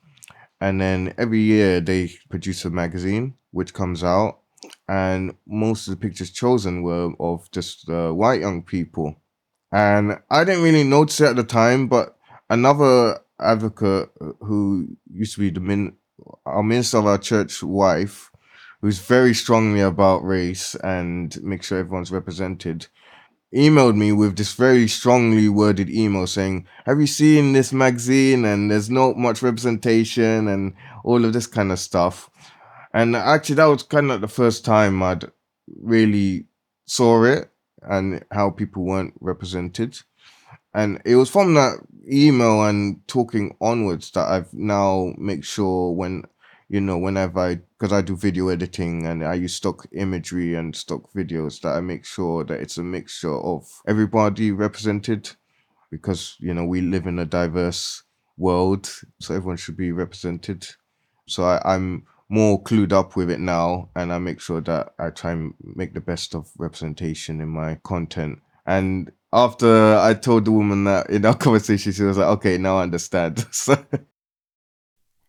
And 0.60 0.80
then 0.80 1.14
every 1.18 1.40
year 1.40 1.82
they 1.82 2.12
produce 2.30 2.66
a 2.66 2.70
magazine 2.70 3.36
which 3.52 3.74
comes 3.74 4.04
out. 4.04 4.40
And 4.88 5.36
most 5.46 5.88
of 5.88 5.92
the 5.92 6.00
pictures 6.00 6.32
chosen 6.32 6.84
were 6.84 7.12
of 7.20 7.52
just 7.52 7.90
uh, 7.90 8.12
white 8.12 8.40
young 8.40 8.64
people. 8.64 9.18
And 9.72 10.20
I 10.30 10.44
didn't 10.44 10.64
really 10.64 10.84
notice 10.84 11.20
it 11.20 11.30
at 11.30 11.36
the 11.36 11.44
time, 11.44 11.88
but 11.88 12.18
another 12.50 13.20
advocate 13.44 14.10
uh, 14.22 14.32
who 14.42 14.88
used 15.12 15.36
to 15.36 15.40
be 15.40 15.50
the 15.50 15.60
min- 15.60 15.98
our 16.46 16.64
minister 16.64 16.98
of 16.98 17.06
our 17.06 17.18
church 17.18 17.64
wife, 17.64 18.32
who's 18.82 19.00
very 19.00 19.34
strongly 19.34 19.82
about 19.82 20.24
race 20.24 20.76
and 20.76 21.42
make 21.44 21.64
sure 21.64 21.80
everyone's 21.80 22.12
represented, 22.12 22.88
emailed 23.56 23.96
me 23.96 24.12
with 24.12 24.36
this 24.36 24.54
very 24.54 24.88
strongly 24.88 25.48
worded 25.50 25.90
email 25.90 26.28
saying, 26.28 26.66
"Have 26.86 27.00
you 27.00 27.08
seen 27.08 27.54
this 27.54 27.72
magazine? 27.72 28.46
And 28.46 28.72
there's 28.72 28.90
not 28.90 29.18
much 29.18 29.42
representation 29.42 30.48
and 30.48 30.74
all 31.04 31.24
of 31.26 31.34
this 31.34 31.48
kind 31.48 31.72
of 31.72 31.80
stuff." 31.80 32.30
And 32.94 33.16
actually, 33.16 33.56
that 33.56 33.66
was 33.66 33.84
kind 33.84 34.12
of 34.12 34.22
the 34.22 34.28
first 34.28 34.66
time 34.66 35.02
I'd 35.02 35.26
really 35.82 36.46
saw 36.86 37.24
it 37.24 37.52
and 37.82 38.24
how 38.32 38.50
people 38.50 38.84
weren't 38.84 39.14
represented. 39.20 40.00
And 40.74 41.02
it 41.06 41.16
was 41.16 41.30
from 41.30 41.54
that 41.54 41.78
email 42.12 42.64
and 42.64 43.06
talking 43.08 43.56
onwards 43.62 44.12
that 44.12 44.28
I've 44.28 44.54
now 44.54 45.14
make 45.18 45.44
sure 45.44 45.92
when 45.92 46.24
you 46.68 46.82
know 46.82 46.98
whenever 46.98 47.40
I 47.40 47.56
because 47.78 47.94
I 47.94 48.02
do 48.02 48.16
video 48.16 48.48
editing 48.48 49.06
and 49.06 49.24
I 49.24 49.36
use 49.36 49.54
stock 49.56 49.86
imagery 49.94 50.56
and 50.56 50.76
stock 50.76 51.12
videos 51.14 51.62
that 51.62 51.76
I 51.76 51.82
make 51.82 52.06
sure 52.06 52.44
that 52.46 52.60
it's 52.60 52.78
a 52.78 52.84
mixture 52.84 53.34
of 53.36 53.70
everybody 53.88 54.52
represented 54.52 55.30
because 55.92 56.36
you 56.40 56.54
know 56.54 56.66
we 56.66 56.82
live 56.82 57.06
in 57.06 57.20
a 57.20 57.26
diverse 57.26 58.04
world 58.38 58.90
so 59.20 59.36
everyone 59.36 59.58
should 59.58 59.78
be 59.78 59.92
represented. 59.92 60.68
So 61.28 61.44
I, 61.44 61.62
i'm 61.64 62.06
more 62.30 62.62
clued 62.64 62.92
up 62.92 63.16
with 63.16 63.30
it 63.30 63.40
now 63.40 63.90
and 63.96 64.12
i 64.12 64.18
make 64.18 64.40
sure 64.42 64.60
that 64.60 64.94
i 64.98 65.10
try 65.10 65.32
and 65.34 65.54
make 65.62 65.94
the 65.94 66.02
best 66.02 66.34
of 66.34 66.50
representation 66.58 67.40
in 67.40 67.50
my 67.50 67.76
content. 67.84 68.40
And 68.66 69.12
after 69.34 69.98
i 69.98 70.14
told 70.14 70.46
the 70.46 70.52
woman 70.52 70.84
that 70.84 71.10
in 71.10 71.26
our 71.26 71.36
conversation 71.46 71.92
she 71.92 72.04
was 72.04 72.18
like 72.18 72.28
okay 72.28 72.58
now 72.58 72.78
i 72.78 72.84
understand 72.84 73.46
so 73.52 73.76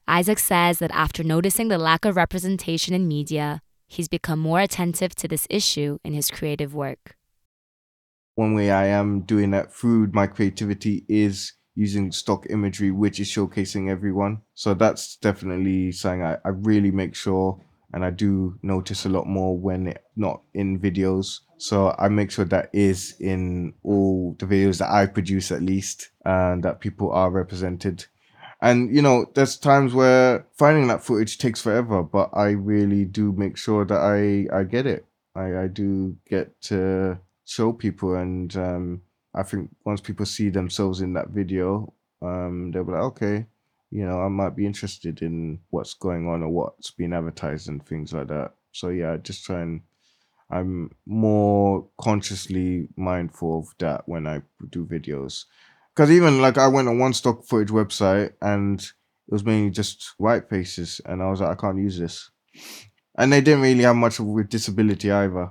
Isaac 0.07 0.39
says 0.39 0.81
that 0.81 0.91
after 0.91 1.25
noticing 1.25 1.69
the 1.69 1.79
lack 1.79 2.05
of 2.05 2.17
representation 2.17 2.93
in 2.93 3.09
media, 3.09 3.63
he's 3.87 4.07
become 4.07 4.39
more 4.39 4.61
attentive 4.61 5.15
to 5.15 5.27
this 5.27 5.47
issue 5.49 5.99
in 6.05 6.13
his 6.13 6.31
creative 6.31 6.75
work. 6.75 7.17
One 8.35 8.55
way 8.55 8.71
I 8.71 8.87
am 8.87 9.23
doing 9.23 9.51
that 9.53 9.73
through 9.73 10.09
my 10.13 10.27
creativity 10.27 11.07
is 11.09 11.55
using 11.75 12.13
stock 12.13 12.47
imagery, 12.51 12.91
which 12.91 13.19
is 13.19 13.29
showcasing 13.29 13.89
everyone. 13.89 14.43
So 14.55 14.75
that's 14.75 15.17
definitely 15.17 15.93
something 15.93 16.23
I, 16.23 16.37
I 16.45 16.51
really 16.51 16.91
make 16.91 17.15
sure 17.15 17.61
and 17.93 18.05
I 18.05 18.11
do 18.11 18.59
notice 18.61 19.07
a 19.07 19.09
lot 19.09 19.27
more 19.27 19.57
when 19.57 19.87
it 19.87 20.05
not 20.17 20.43
in 20.53 20.81
videos. 20.81 21.41
So 21.57 21.95
I 21.99 22.09
make 22.09 22.31
sure 22.31 22.45
that 22.47 22.71
is 22.73 23.15
in 23.21 23.75
all 23.83 24.37
the 24.39 24.47
videos 24.47 24.79
that 24.79 24.91
I 24.91 25.07
produce 25.07 25.53
at 25.53 25.63
least, 25.63 26.11
and 26.25 26.63
that 26.65 26.81
people 26.81 27.13
are 27.13 27.31
represented. 27.31 28.07
And 28.61 28.95
you 28.95 29.03
know, 29.03 29.27
there's 29.35 29.57
times 29.57 29.95
where 29.95 30.47
finding 30.57 30.89
that 30.89 31.05
footage 31.05 31.39
takes 31.39 31.61
forever, 31.61 32.03
but 32.03 32.31
I 32.33 32.51
really 32.51 33.05
do 33.05 33.33
make 33.33 33.57
sure 33.57 33.85
that 33.85 34.01
I 34.01 34.47
I 34.57 34.65
get 34.65 34.87
it. 34.87 35.05
I 35.35 35.65
I 35.65 35.67
do 35.69 36.17
get 36.29 36.61
to 36.63 37.19
show 37.45 37.73
people, 37.73 38.15
and 38.15 38.55
um, 38.57 39.03
I 39.35 39.43
think 39.43 39.71
once 39.85 40.01
people 40.01 40.27
see 40.27 40.49
themselves 40.49 41.01
in 41.01 41.13
that 41.15 41.29
video, 41.29 41.93
um, 42.23 42.71
they'll 42.71 42.85
be 42.85 42.93
like, 42.93 43.03
okay, 43.03 43.47
you 43.91 44.07
know, 44.07 44.21
I 44.21 44.29
might 44.29 44.57
be 44.57 44.67
interested 44.67 45.23
in 45.23 45.61
what's 45.71 45.95
going 45.95 46.29
on 46.29 46.43
or 46.43 46.49
what's 46.49 46.91
being 46.91 47.13
advertised 47.13 47.69
and 47.69 47.85
things 47.85 48.13
like 48.13 48.29
that. 48.29 48.53
So 48.73 48.89
yeah, 48.89 49.17
just 49.19 49.45
try 49.45 49.61
and 49.61 49.83
I'm 50.51 50.91
more 51.07 51.89
consciously 52.01 52.89
mindful 52.97 53.61
of 53.61 53.75
that 53.79 54.03
when 54.07 54.27
I 54.27 54.43
do 54.71 54.87
videos. 54.87 55.45
Because 55.95 56.11
even 56.11 56.41
like 56.41 56.59
I 56.59 56.67
went 56.69 56.89
on 56.89 56.99
one 56.99 57.13
stock 57.13 57.45
footage 57.45 57.71
website 57.71 58.33
and 58.43 58.81
it 58.81 59.33
was 59.33 59.45
mainly 59.45 59.71
just 59.71 60.15
white 60.19 60.51
faces, 60.51 61.01
and 61.07 61.23
I 61.23 61.31
was 61.31 61.41
like, 61.41 61.51
I 61.51 61.61
can't 61.61 61.79
use 61.79 61.99
this. 61.99 62.31
And 63.17 63.33
they 63.33 63.41
didn't 63.41 63.63
really 63.63 63.85
have 63.85 63.97
much 63.97 64.21
with 64.21 64.49
disability 64.49 65.11
either. 65.11 65.51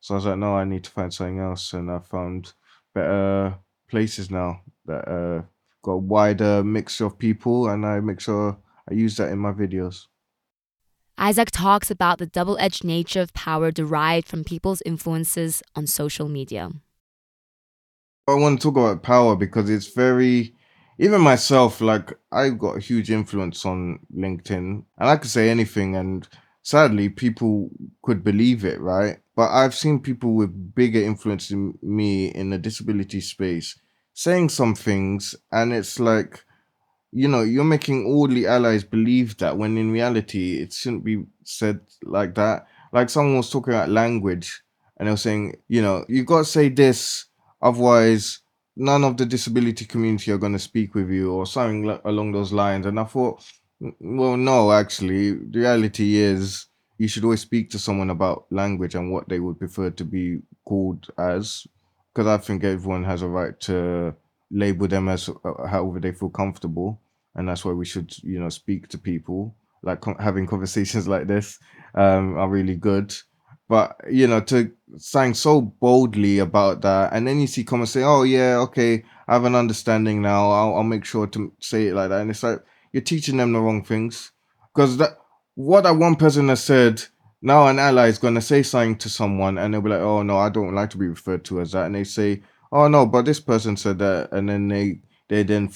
So 0.00 0.14
I 0.14 0.16
was 0.16 0.26
like, 0.26 0.38
no, 0.38 0.56
I 0.56 0.64
need 0.64 0.84
to 0.84 0.90
find 0.90 1.14
something 1.14 1.38
else. 1.38 1.72
And 1.72 1.90
I 1.90 2.00
found 2.00 2.52
better 2.94 3.56
places 3.88 4.30
now 4.30 4.60
that 4.84 5.08
uh, 5.08 5.42
got 5.82 5.92
a 5.92 5.96
wider 5.96 6.62
mix 6.62 7.00
of 7.00 7.18
people, 7.18 7.68
and 7.68 7.86
I 7.86 8.00
make 8.00 8.20
sure 8.20 8.58
I 8.90 8.94
use 8.94 9.16
that 9.16 9.30
in 9.30 9.38
my 9.38 9.52
videos. 9.52 10.06
Isaac 11.16 11.50
talks 11.50 11.90
about 11.90 12.18
the 12.18 12.26
double 12.26 12.58
edged 12.58 12.84
nature 12.84 13.20
of 13.20 13.32
power 13.34 13.70
derived 13.70 14.26
from 14.26 14.44
people's 14.44 14.82
influences 14.84 15.62
on 15.76 15.86
social 15.86 16.28
media. 16.28 16.70
I 18.26 18.34
want 18.34 18.60
to 18.60 18.68
talk 18.68 18.76
about 18.76 19.02
power 19.02 19.36
because 19.36 19.70
it's 19.70 19.92
very, 19.92 20.54
even 20.98 21.20
myself, 21.20 21.80
like 21.80 22.12
I've 22.32 22.58
got 22.58 22.76
a 22.76 22.80
huge 22.80 23.10
influence 23.10 23.64
on 23.64 24.00
LinkedIn, 24.16 24.56
and 24.56 24.84
I 24.98 25.16
could 25.16 25.30
say 25.30 25.50
anything, 25.50 25.94
and 25.94 26.26
sadly, 26.62 27.08
people 27.08 27.70
could 28.02 28.24
believe 28.24 28.64
it, 28.64 28.80
right? 28.80 29.18
But 29.36 29.50
I've 29.50 29.74
seen 29.74 30.00
people 30.00 30.34
with 30.34 30.74
bigger 30.74 31.02
influence 31.02 31.48
than 31.48 31.78
me 31.82 32.26
in 32.28 32.50
the 32.50 32.58
disability 32.58 33.20
space 33.20 33.78
saying 34.14 34.48
some 34.48 34.74
things, 34.74 35.34
and 35.50 35.72
it's 35.72 35.98
like, 35.98 36.44
you 37.14 37.28
know, 37.28 37.42
you're 37.42 37.64
making 37.64 38.06
all 38.06 38.28
the 38.28 38.46
allies 38.46 38.84
believe 38.84 39.38
that 39.38 39.56
when 39.56 39.78
in 39.78 39.92
reality 39.92 40.60
it 40.60 40.72
shouldn't 40.72 41.04
be 41.04 41.24
said 41.44 41.80
like 42.02 42.34
that. 42.34 42.66
Like 42.92 43.10
someone 43.10 43.36
was 43.38 43.50
talking 43.50 43.74
about 43.74 43.88
language, 43.90 44.62
and 44.98 45.06
they 45.08 45.12
were 45.12 45.16
saying, 45.16 45.56
you 45.68 45.82
know, 45.82 46.04
you 46.08 46.24
got 46.24 46.38
to 46.40 46.44
say 46.44 46.68
this, 46.68 47.26
otherwise 47.62 48.40
none 48.76 49.04
of 49.04 49.16
the 49.16 49.26
disability 49.26 49.84
community 49.84 50.32
are 50.32 50.38
going 50.38 50.52
to 50.52 50.58
speak 50.58 50.94
with 50.96 51.08
you 51.10 51.32
or 51.32 51.46
something 51.46 51.88
along 52.04 52.32
those 52.32 52.52
lines. 52.52 52.86
And 52.86 52.98
I 52.98 53.04
thought, 53.04 53.42
well, 54.00 54.36
no, 54.36 54.72
actually, 54.72 55.32
the 55.32 55.60
reality 55.60 56.16
is 56.16 56.66
you 56.98 57.08
should 57.08 57.24
always 57.24 57.40
speak 57.42 57.70
to 57.70 57.78
someone 57.78 58.10
about 58.10 58.46
language 58.50 58.94
and 58.96 59.12
what 59.12 59.28
they 59.28 59.40
would 59.40 59.58
prefer 59.58 59.90
to 59.90 60.04
be 60.04 60.40
called 60.64 61.08
as 61.18 61.66
because 62.12 62.28
I 62.28 62.38
think 62.38 62.62
everyone 62.64 63.04
has 63.04 63.22
a 63.22 63.28
right 63.28 63.58
to 63.62 64.14
label 64.50 64.86
them 64.86 65.08
as 65.08 65.28
uh, 65.28 65.66
however 65.66 65.98
they 66.00 66.12
feel 66.12 66.30
comfortable, 66.30 67.00
and 67.34 67.48
that's 67.48 67.64
why 67.64 67.72
we 67.72 67.84
should, 67.84 68.16
you 68.22 68.38
know, 68.38 68.48
speak 68.48 68.88
to 68.88 68.98
people. 68.98 69.54
Like 69.82 70.02
having 70.18 70.46
conversations 70.46 71.06
like 71.14 71.26
this 71.26 71.58
um, 71.94 72.38
are 72.38 72.48
really 72.48 72.76
good, 72.76 73.14
but 73.68 73.96
you 74.10 74.26
know, 74.26 74.40
to 74.40 74.72
saying 74.96 75.34
so 75.34 75.60
boldly 75.60 76.38
about 76.38 76.80
that, 76.82 77.12
and 77.12 77.26
then 77.26 77.40
you 77.40 77.46
see 77.46 77.64
comments 77.64 77.92
say, 77.92 78.02
"Oh 78.02 78.22
yeah, 78.22 78.56
okay, 78.58 79.04
I 79.28 79.34
have 79.34 79.44
an 79.44 79.54
understanding 79.54 80.22
now. 80.22 80.50
I'll, 80.50 80.76
I'll 80.76 80.82
make 80.84 81.04
sure 81.04 81.26
to 81.26 81.52
say 81.60 81.88
it 81.88 81.94
like 81.94 82.08
that," 82.08 82.22
and 82.22 82.30
it's 82.30 82.42
like 82.42 82.60
you're 82.92 83.02
teaching 83.02 83.36
them 83.36 83.52
the 83.52 83.60
wrong 83.60 83.84
things 83.84 84.32
because 84.74 84.96
that 84.96 85.18
what 85.54 85.82
that 85.82 85.96
one 85.96 86.16
person 86.16 86.48
has 86.48 86.62
said 86.62 87.02
now 87.44 87.66
an 87.66 87.78
ally 87.78 88.06
is 88.08 88.18
going 88.18 88.34
to 88.34 88.40
say 88.40 88.62
something 88.62 88.96
to 88.96 89.10
someone 89.10 89.58
and 89.58 89.72
they'll 89.72 89.82
be 89.82 89.90
like, 89.90 90.00
oh 90.00 90.22
no, 90.22 90.38
I 90.38 90.48
don't 90.48 90.74
like 90.74 90.88
to 90.90 90.98
be 90.98 91.06
referred 91.06 91.44
to 91.44 91.60
as 91.60 91.72
that. 91.72 91.84
And 91.84 91.94
they 91.94 92.04
say, 92.04 92.42
oh 92.72 92.88
no, 92.88 93.04
but 93.04 93.26
this 93.26 93.38
person 93.38 93.76
said 93.76 93.98
that. 93.98 94.30
And 94.32 94.48
then 94.48 94.66
they, 94.68 95.00
they 95.28 95.42
then, 95.42 95.70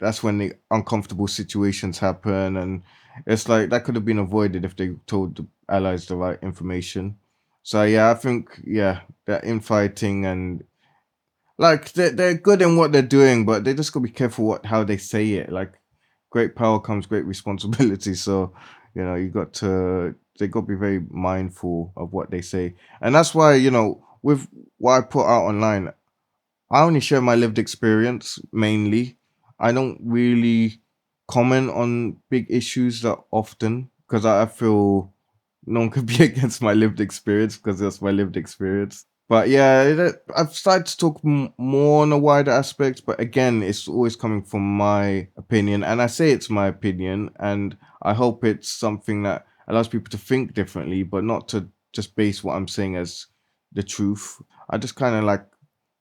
that's 0.00 0.22
when 0.22 0.38
the 0.38 0.52
uncomfortable 0.70 1.28
situations 1.28 1.98
happen. 1.98 2.56
And 2.56 2.82
it's 3.26 3.48
like 3.48 3.70
that 3.70 3.84
could 3.84 3.94
have 3.94 4.04
been 4.04 4.18
avoided 4.18 4.64
if 4.64 4.76
they 4.76 4.90
told 5.06 5.36
the 5.36 5.46
allies 5.68 6.06
the 6.06 6.16
right 6.16 6.38
information. 6.42 7.16
So 7.62 7.82
yeah, 7.82 8.10
I 8.10 8.14
think, 8.14 8.60
yeah, 8.64 9.00
that 9.26 9.44
infighting 9.44 10.24
and 10.24 10.64
like 11.58 11.92
they're, 11.92 12.10
they're 12.10 12.34
good 12.34 12.62
in 12.62 12.76
what 12.76 12.92
they're 12.92 13.02
doing, 13.02 13.44
but 13.44 13.64
they 13.64 13.74
just 13.74 13.92
got 13.92 14.00
to 14.00 14.04
be 14.04 14.10
careful 14.12 14.46
what, 14.46 14.66
how 14.66 14.84
they 14.84 14.96
say 14.96 15.32
it. 15.32 15.50
Like 15.50 15.72
great 16.30 16.54
power 16.54 16.80
comes 16.80 17.06
great 17.06 17.24
responsibility. 17.24 18.14
So, 18.14 18.54
you 18.94 19.04
know, 19.04 19.14
you 19.14 19.28
got 19.28 19.52
to 19.54 20.14
they 20.38 20.46
got 20.48 20.60
to 20.60 20.66
be 20.66 20.74
very 20.76 21.00
mindful 21.10 21.92
of 21.96 22.12
what 22.12 22.30
they 22.30 22.40
say, 22.40 22.74
and 23.00 23.14
that's 23.14 23.34
why 23.34 23.54
you 23.54 23.70
know 23.70 24.04
with 24.22 24.48
what 24.78 24.92
I 24.92 25.00
put 25.02 25.26
out 25.26 25.44
online, 25.46 25.92
I 26.70 26.82
only 26.82 27.00
share 27.00 27.20
my 27.20 27.34
lived 27.34 27.58
experience 27.58 28.38
mainly. 28.52 29.17
I 29.58 29.72
don't 29.72 30.00
really 30.02 30.80
comment 31.28 31.70
on 31.70 32.16
big 32.30 32.46
issues 32.48 33.02
that 33.02 33.18
often 33.30 33.90
because 34.06 34.24
I, 34.24 34.46
feel 34.46 35.12
no 35.66 35.80
one 35.80 35.90
could 35.90 36.06
be 36.18 36.24
against 36.24 36.62
my 36.62 36.72
lived 36.72 37.00
experience 37.00 37.56
because 37.56 37.78
that's 37.78 38.00
my 38.02 38.10
lived 38.10 38.36
experience. 38.36 39.04
But 39.28 39.50
yeah, 39.50 40.10
I've 40.34 40.54
started 40.54 40.86
to 40.86 40.96
talk 40.96 41.20
m- 41.22 41.52
more 41.58 42.02
on 42.02 42.12
a 42.12 42.18
wider 42.18 42.50
aspect, 42.50 43.04
but 43.04 43.20
again, 43.20 43.62
it's 43.62 43.86
always 43.86 44.16
coming 44.16 44.42
from 44.42 44.62
my 44.62 45.28
opinion, 45.36 45.84
and 45.84 46.00
I 46.00 46.06
say 46.06 46.30
it's 46.30 46.48
my 46.48 46.66
opinion, 46.66 47.30
and 47.38 47.76
I 48.00 48.14
hope 48.14 48.42
it's 48.42 48.68
something 48.70 49.24
that 49.24 49.44
allows 49.66 49.88
people 49.88 50.08
to 50.10 50.16
think 50.16 50.54
differently, 50.54 51.02
but 51.02 51.24
not 51.24 51.46
to 51.48 51.68
just 51.92 52.16
base 52.16 52.42
what 52.42 52.56
I'm 52.56 52.68
saying 52.68 52.96
as 52.96 53.26
the 53.72 53.82
truth. 53.82 54.40
I 54.70 54.78
just 54.78 54.96
kind 54.96 55.14
of 55.14 55.24
like 55.24 55.44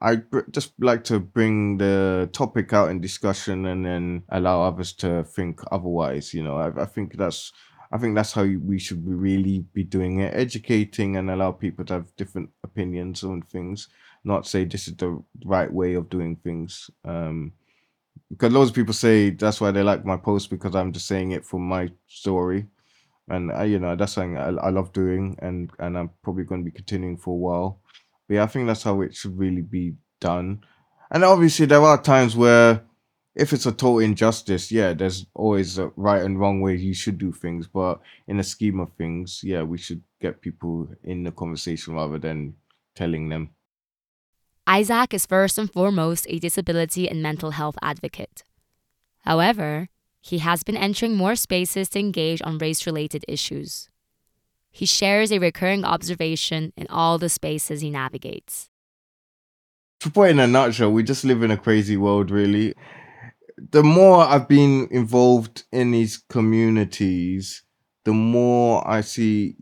I 0.01 0.17
br- 0.17 0.49
just 0.51 0.73
like 0.79 1.03
to 1.05 1.19
bring 1.19 1.77
the 1.77 2.29
topic 2.33 2.73
out 2.73 2.89
in 2.89 3.01
discussion 3.01 3.65
and 3.65 3.85
then 3.85 4.23
allow 4.29 4.61
others 4.63 4.93
to 4.95 5.23
think 5.23 5.61
otherwise. 5.71 6.33
You 6.33 6.43
know, 6.43 6.57
I, 6.57 6.83
I 6.83 6.85
think 6.85 7.17
that's 7.17 7.51
I 7.91 7.97
think 7.97 8.15
that's 8.15 8.33
how 8.33 8.43
we 8.43 8.79
should 8.79 9.05
really 9.07 9.65
be 9.73 9.83
doing 9.83 10.19
it, 10.19 10.33
educating 10.35 11.17
and 11.17 11.29
allow 11.31 11.51
people 11.53 11.85
to 11.85 11.93
have 11.93 12.15
different 12.17 12.49
opinions 12.63 13.23
on 13.23 13.41
things, 13.43 13.89
not 14.23 14.47
say 14.47 14.65
this 14.65 14.87
is 14.87 14.95
the 14.97 15.23
right 15.45 15.71
way 15.71 15.95
of 15.95 16.09
doing 16.09 16.35
things. 16.37 16.89
Um, 17.05 17.53
because 18.29 18.53
loads 18.53 18.71
of 18.71 18.75
people 18.75 18.93
say 18.93 19.31
that's 19.31 19.61
why 19.61 19.71
they 19.71 19.83
like 19.83 20.05
my 20.05 20.17
post 20.17 20.49
because 20.49 20.75
I'm 20.75 20.91
just 20.93 21.07
saying 21.07 21.31
it 21.31 21.45
from 21.45 21.67
my 21.67 21.89
story 22.07 22.67
and 23.29 23.51
I, 23.51 23.65
you 23.65 23.79
know 23.79 23.95
that's 23.95 24.13
something 24.13 24.37
I, 24.37 24.49
I 24.49 24.69
love 24.69 24.93
doing, 24.93 25.37
and 25.41 25.71
and 25.79 25.97
I'm 25.97 26.11
probably 26.23 26.43
going 26.43 26.61
to 26.61 26.65
be 26.65 26.75
continuing 26.75 27.17
for 27.17 27.31
a 27.31 27.37
while. 27.37 27.79
But 28.27 28.35
yeah, 28.35 28.43
I 28.43 28.47
think 28.47 28.67
that's 28.67 28.83
how 28.83 29.01
it 29.01 29.15
should 29.15 29.37
really 29.37 29.61
be 29.61 29.95
done. 30.19 30.61
And 31.09 31.23
obviously, 31.23 31.65
there 31.65 31.81
are 31.81 32.01
times 32.01 32.35
where 32.35 32.83
if 33.35 33.53
it's 33.53 33.65
a 33.65 33.71
total 33.71 33.99
injustice, 33.99 34.71
yeah, 34.71 34.93
there's 34.93 35.25
always 35.35 35.77
a 35.77 35.91
right 35.95 36.23
and 36.23 36.39
wrong 36.39 36.59
way 36.59 36.75
you 36.75 36.93
should 36.93 37.17
do 37.17 37.31
things. 37.31 37.67
But 37.67 38.01
in 38.27 38.37
the 38.37 38.43
scheme 38.43 38.79
of 38.79 38.91
things, 38.97 39.41
yeah, 39.43 39.61
we 39.61 39.77
should 39.77 40.01
get 40.19 40.41
people 40.41 40.89
in 41.03 41.23
the 41.23 41.31
conversation 41.31 41.93
rather 41.93 42.17
than 42.17 42.55
telling 42.95 43.29
them. 43.29 43.51
Isaac 44.65 45.13
is 45.13 45.25
first 45.25 45.57
and 45.57 45.71
foremost 45.71 46.25
a 46.29 46.39
disability 46.39 47.07
and 47.07 47.21
mental 47.21 47.51
health 47.51 47.77
advocate. 47.81 48.43
However, 49.19 49.87
he 50.19 50.39
has 50.39 50.63
been 50.63 50.75
entering 50.75 51.15
more 51.15 51.35
spaces 51.35 51.89
to 51.89 51.99
engage 51.99 52.41
on 52.41 52.57
race 52.57 52.85
related 52.85 53.23
issues. 53.27 53.87
He 54.77 54.85
shares 54.85 55.31
a 55.31 55.39
recurring 55.39 55.83
observation 55.83 56.71
in 56.77 56.85
all 56.91 57.17
the 57.17 57.29
spaces 57.29 57.81
he 57.81 57.89
navigates. 57.89 58.69
To 60.01 60.11
put 60.11 60.27
it 60.27 60.31
in 60.33 60.39
a 60.39 60.45
nutshell, 60.45 60.91
we 60.91 61.01
just 61.01 61.25
live 61.25 61.41
in 61.41 61.49
a 61.49 61.57
crazy 61.57 61.97
world, 61.97 62.29
really. 62.29 62.75
The 63.71 63.81
more 63.81 64.17
I've 64.17 64.47
been 64.47 64.87
involved 64.91 65.63
in 65.71 65.89
these 65.89 66.23
communities, 66.29 67.63
the 68.05 68.13
more 68.13 68.87
I 68.87 69.01
see 69.01 69.55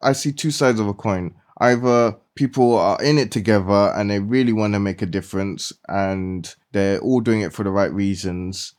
I 0.00 0.12
see 0.12 0.30
two 0.30 0.52
sides 0.52 0.78
of 0.78 0.86
a 0.86 0.94
coin. 0.94 1.34
Either 1.58 2.16
people 2.36 2.78
are 2.78 3.02
in 3.02 3.18
it 3.18 3.32
together 3.32 3.92
and 3.96 4.08
they 4.08 4.20
really 4.20 4.52
want 4.52 4.74
to 4.74 4.78
make 4.78 5.02
a 5.02 5.06
difference 5.06 5.72
and 5.88 6.54
they're 6.70 7.00
all 7.00 7.20
doing 7.20 7.40
it 7.40 7.52
for 7.52 7.64
the 7.64 7.70
right 7.70 7.92
reasons, 7.92 8.74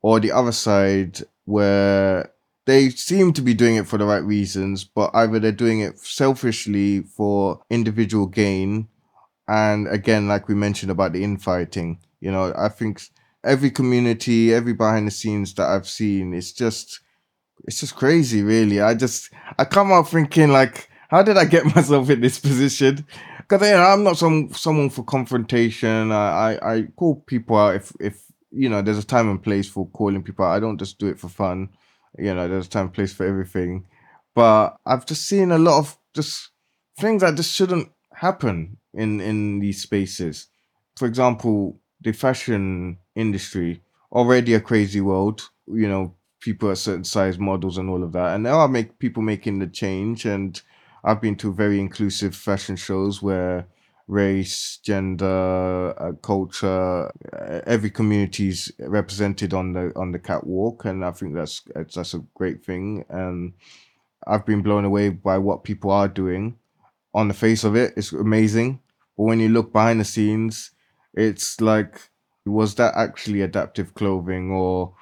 or 0.00 0.20
the 0.20 0.30
other 0.30 0.52
side 0.52 1.18
where 1.44 2.30
they 2.68 2.90
seem 2.90 3.32
to 3.32 3.40
be 3.40 3.54
doing 3.54 3.76
it 3.76 3.86
for 3.86 3.96
the 3.96 4.04
right 4.04 4.22
reasons, 4.22 4.84
but 4.84 5.10
either 5.14 5.38
they're 5.38 5.52
doing 5.52 5.80
it 5.80 5.98
selfishly 5.98 7.00
for 7.00 7.62
individual 7.70 8.26
gain. 8.26 8.88
And 9.48 9.88
again, 9.88 10.28
like 10.28 10.48
we 10.48 10.54
mentioned 10.54 10.92
about 10.92 11.14
the 11.14 11.24
infighting, 11.24 11.98
you 12.20 12.30
know, 12.30 12.52
I 12.54 12.68
think 12.68 13.00
every 13.42 13.70
community, 13.70 14.52
every 14.52 14.74
behind 14.74 15.06
the 15.06 15.10
scenes 15.10 15.54
that 15.54 15.66
I've 15.66 15.88
seen, 15.88 16.34
it's 16.34 16.52
just, 16.52 17.00
it's 17.64 17.80
just 17.80 17.96
crazy, 17.96 18.42
really. 18.42 18.82
I 18.82 18.92
just, 18.92 19.30
I 19.58 19.64
come 19.64 19.90
out 19.90 20.10
thinking 20.10 20.50
like, 20.50 20.90
how 21.08 21.22
did 21.22 21.38
I 21.38 21.46
get 21.46 21.64
myself 21.74 22.10
in 22.10 22.20
this 22.20 22.38
position? 22.38 23.06
Because 23.38 23.66
you 23.66 23.74
know, 23.74 23.82
I'm 23.82 24.04
not 24.04 24.18
some 24.18 24.52
someone 24.52 24.90
for 24.90 25.04
confrontation. 25.04 26.12
I, 26.12 26.58
I, 26.60 26.74
I 26.74 26.82
call 26.96 27.22
people 27.26 27.56
out 27.56 27.76
if 27.76 27.92
if 27.98 28.22
you 28.50 28.68
know 28.68 28.82
there's 28.82 28.98
a 28.98 29.06
time 29.06 29.30
and 29.30 29.42
place 29.42 29.66
for 29.66 29.88
calling 29.88 30.22
people 30.22 30.44
out. 30.44 30.52
I 30.52 30.60
don't 30.60 30.76
just 30.76 30.98
do 30.98 31.06
it 31.06 31.18
for 31.18 31.30
fun. 31.30 31.70
You 32.18 32.34
know, 32.34 32.48
there's 32.48 32.68
time 32.68 32.86
and 32.86 32.94
place 32.94 33.12
for 33.12 33.26
everything. 33.26 33.86
But 34.34 34.76
I've 34.86 35.06
just 35.06 35.26
seen 35.26 35.50
a 35.52 35.58
lot 35.58 35.78
of 35.78 35.98
just 36.14 36.50
things 36.98 37.22
that 37.22 37.36
just 37.36 37.54
shouldn't 37.54 37.90
happen 38.12 38.78
in 38.94 39.20
in 39.20 39.58
these 39.60 39.82
spaces. 39.82 40.48
For 40.96 41.06
example, 41.06 41.80
the 42.00 42.12
fashion 42.12 42.98
industry 43.14 43.82
already 44.12 44.54
a 44.54 44.60
crazy 44.60 45.00
world. 45.00 45.48
You 45.66 45.88
know, 45.88 46.14
people 46.40 46.70
at 46.70 46.78
certain 46.78 47.04
size 47.04 47.38
models 47.38 47.78
and 47.78 47.90
all 47.90 48.02
of 48.02 48.12
that, 48.12 48.34
and 48.34 48.42
now 48.44 48.60
I 48.60 48.66
make 48.66 48.98
people 48.98 49.22
making 49.22 49.58
the 49.58 49.66
change 49.66 50.24
and 50.24 50.60
I've 51.04 51.20
been 51.20 51.36
to 51.36 51.52
very 51.52 51.78
inclusive 51.80 52.34
fashion 52.34 52.76
shows 52.76 53.22
where 53.22 53.66
race, 54.08 54.78
gender, 54.82 55.94
uh, 55.98 56.12
culture, 56.22 57.12
uh, 57.32 57.60
every 57.66 57.90
community 57.90 58.48
is 58.48 58.72
represented 58.80 59.54
on 59.54 59.74
the 59.74 59.92
on 59.96 60.12
the 60.12 60.18
catwalk, 60.18 60.84
and 60.86 61.04
I 61.04 61.12
think 61.12 61.34
that's 61.34 61.62
that's 61.74 62.14
a 62.14 62.24
great 62.34 62.64
thing. 62.64 63.04
And 63.08 63.54
I've 64.26 64.46
been 64.46 64.62
blown 64.62 64.84
away 64.84 65.10
by 65.10 65.38
what 65.38 65.64
people 65.64 65.90
are 65.90 66.08
doing. 66.08 66.58
On 67.14 67.28
the 67.28 67.34
face 67.34 67.64
of 67.64 67.76
it, 67.76 67.94
it's 67.96 68.12
amazing, 68.12 68.80
but 69.16 69.24
when 69.24 69.40
you 69.40 69.48
look 69.48 69.72
behind 69.72 70.00
the 70.00 70.04
scenes, 70.04 70.72
it's 71.14 71.60
like, 71.60 72.10
was 72.46 72.74
that 72.76 72.94
actually 72.96 73.42
adaptive 73.42 73.94
clothing, 73.94 74.50
or 74.52 74.94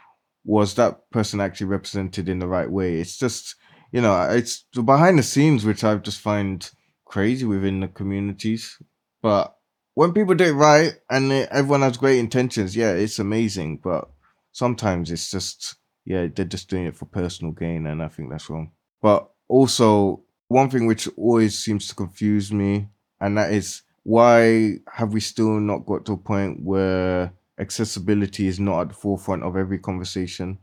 was 0.45 0.75
that 0.77 1.11
person 1.11 1.41
actually 1.41 1.67
represented 1.69 2.29
in 2.29 2.39
the 2.39 2.49
right 2.49 2.71
way? 2.71 3.01
It's 3.01 3.19
just 3.19 3.57
you 3.93 4.01
know, 4.01 4.21
it's 4.31 4.65
behind 4.85 5.19
the 5.19 5.23
scenes 5.23 5.65
which 5.65 5.85
I 5.85 5.95
just 5.97 6.21
find 6.21 6.69
crazy 7.05 7.45
within 7.47 7.81
the 7.81 7.89
communities. 7.89 8.79
But 9.27 9.57
when 9.95 10.13
people 10.13 10.37
do 10.37 10.45
it 10.45 10.53
right 10.53 10.93
and 11.11 11.33
everyone 11.33 11.83
has 11.83 11.97
great 11.97 12.21
intentions, 12.21 12.77
yeah, 12.77 12.93
it's 12.93 13.19
amazing. 13.19 13.81
But 13.83 14.09
sometimes 14.53 15.11
it's 15.11 15.33
just, 15.33 15.75
yeah, 16.05 16.29
they're 16.33 16.45
just 16.45 16.71
doing 16.71 16.87
it 16.87 16.95
for 16.95 17.07
personal 17.07 17.51
gain, 17.53 17.89
and 17.89 18.01
I 18.01 18.07
think 18.07 18.31
that's 18.31 18.49
wrong. 18.49 18.71
But 19.03 19.29
also, 19.49 20.23
one 20.47 20.71
thing 20.71 20.87
which 20.87 21.09
always 21.17 21.59
seems 21.59 21.89
to 21.89 21.97
confuse 21.97 22.53
me, 22.53 22.87
and 23.21 23.37
that 23.37 23.53
is 23.53 23.83
why 24.05 24.77
have 24.93 25.13
we 25.13 25.19
still 25.19 25.59
not 25.59 25.87
got 25.87 26.05
to 26.07 26.13
a 26.13 26.17
point 26.17 26.63
where 26.63 27.33
accessibility 27.59 28.47
is 28.47 28.61
not 28.61 28.83
at 28.83 28.89
the 28.91 28.95
forefront 28.95 29.43
of 29.43 29.57
every 29.57 29.81
conversation? 29.81 30.59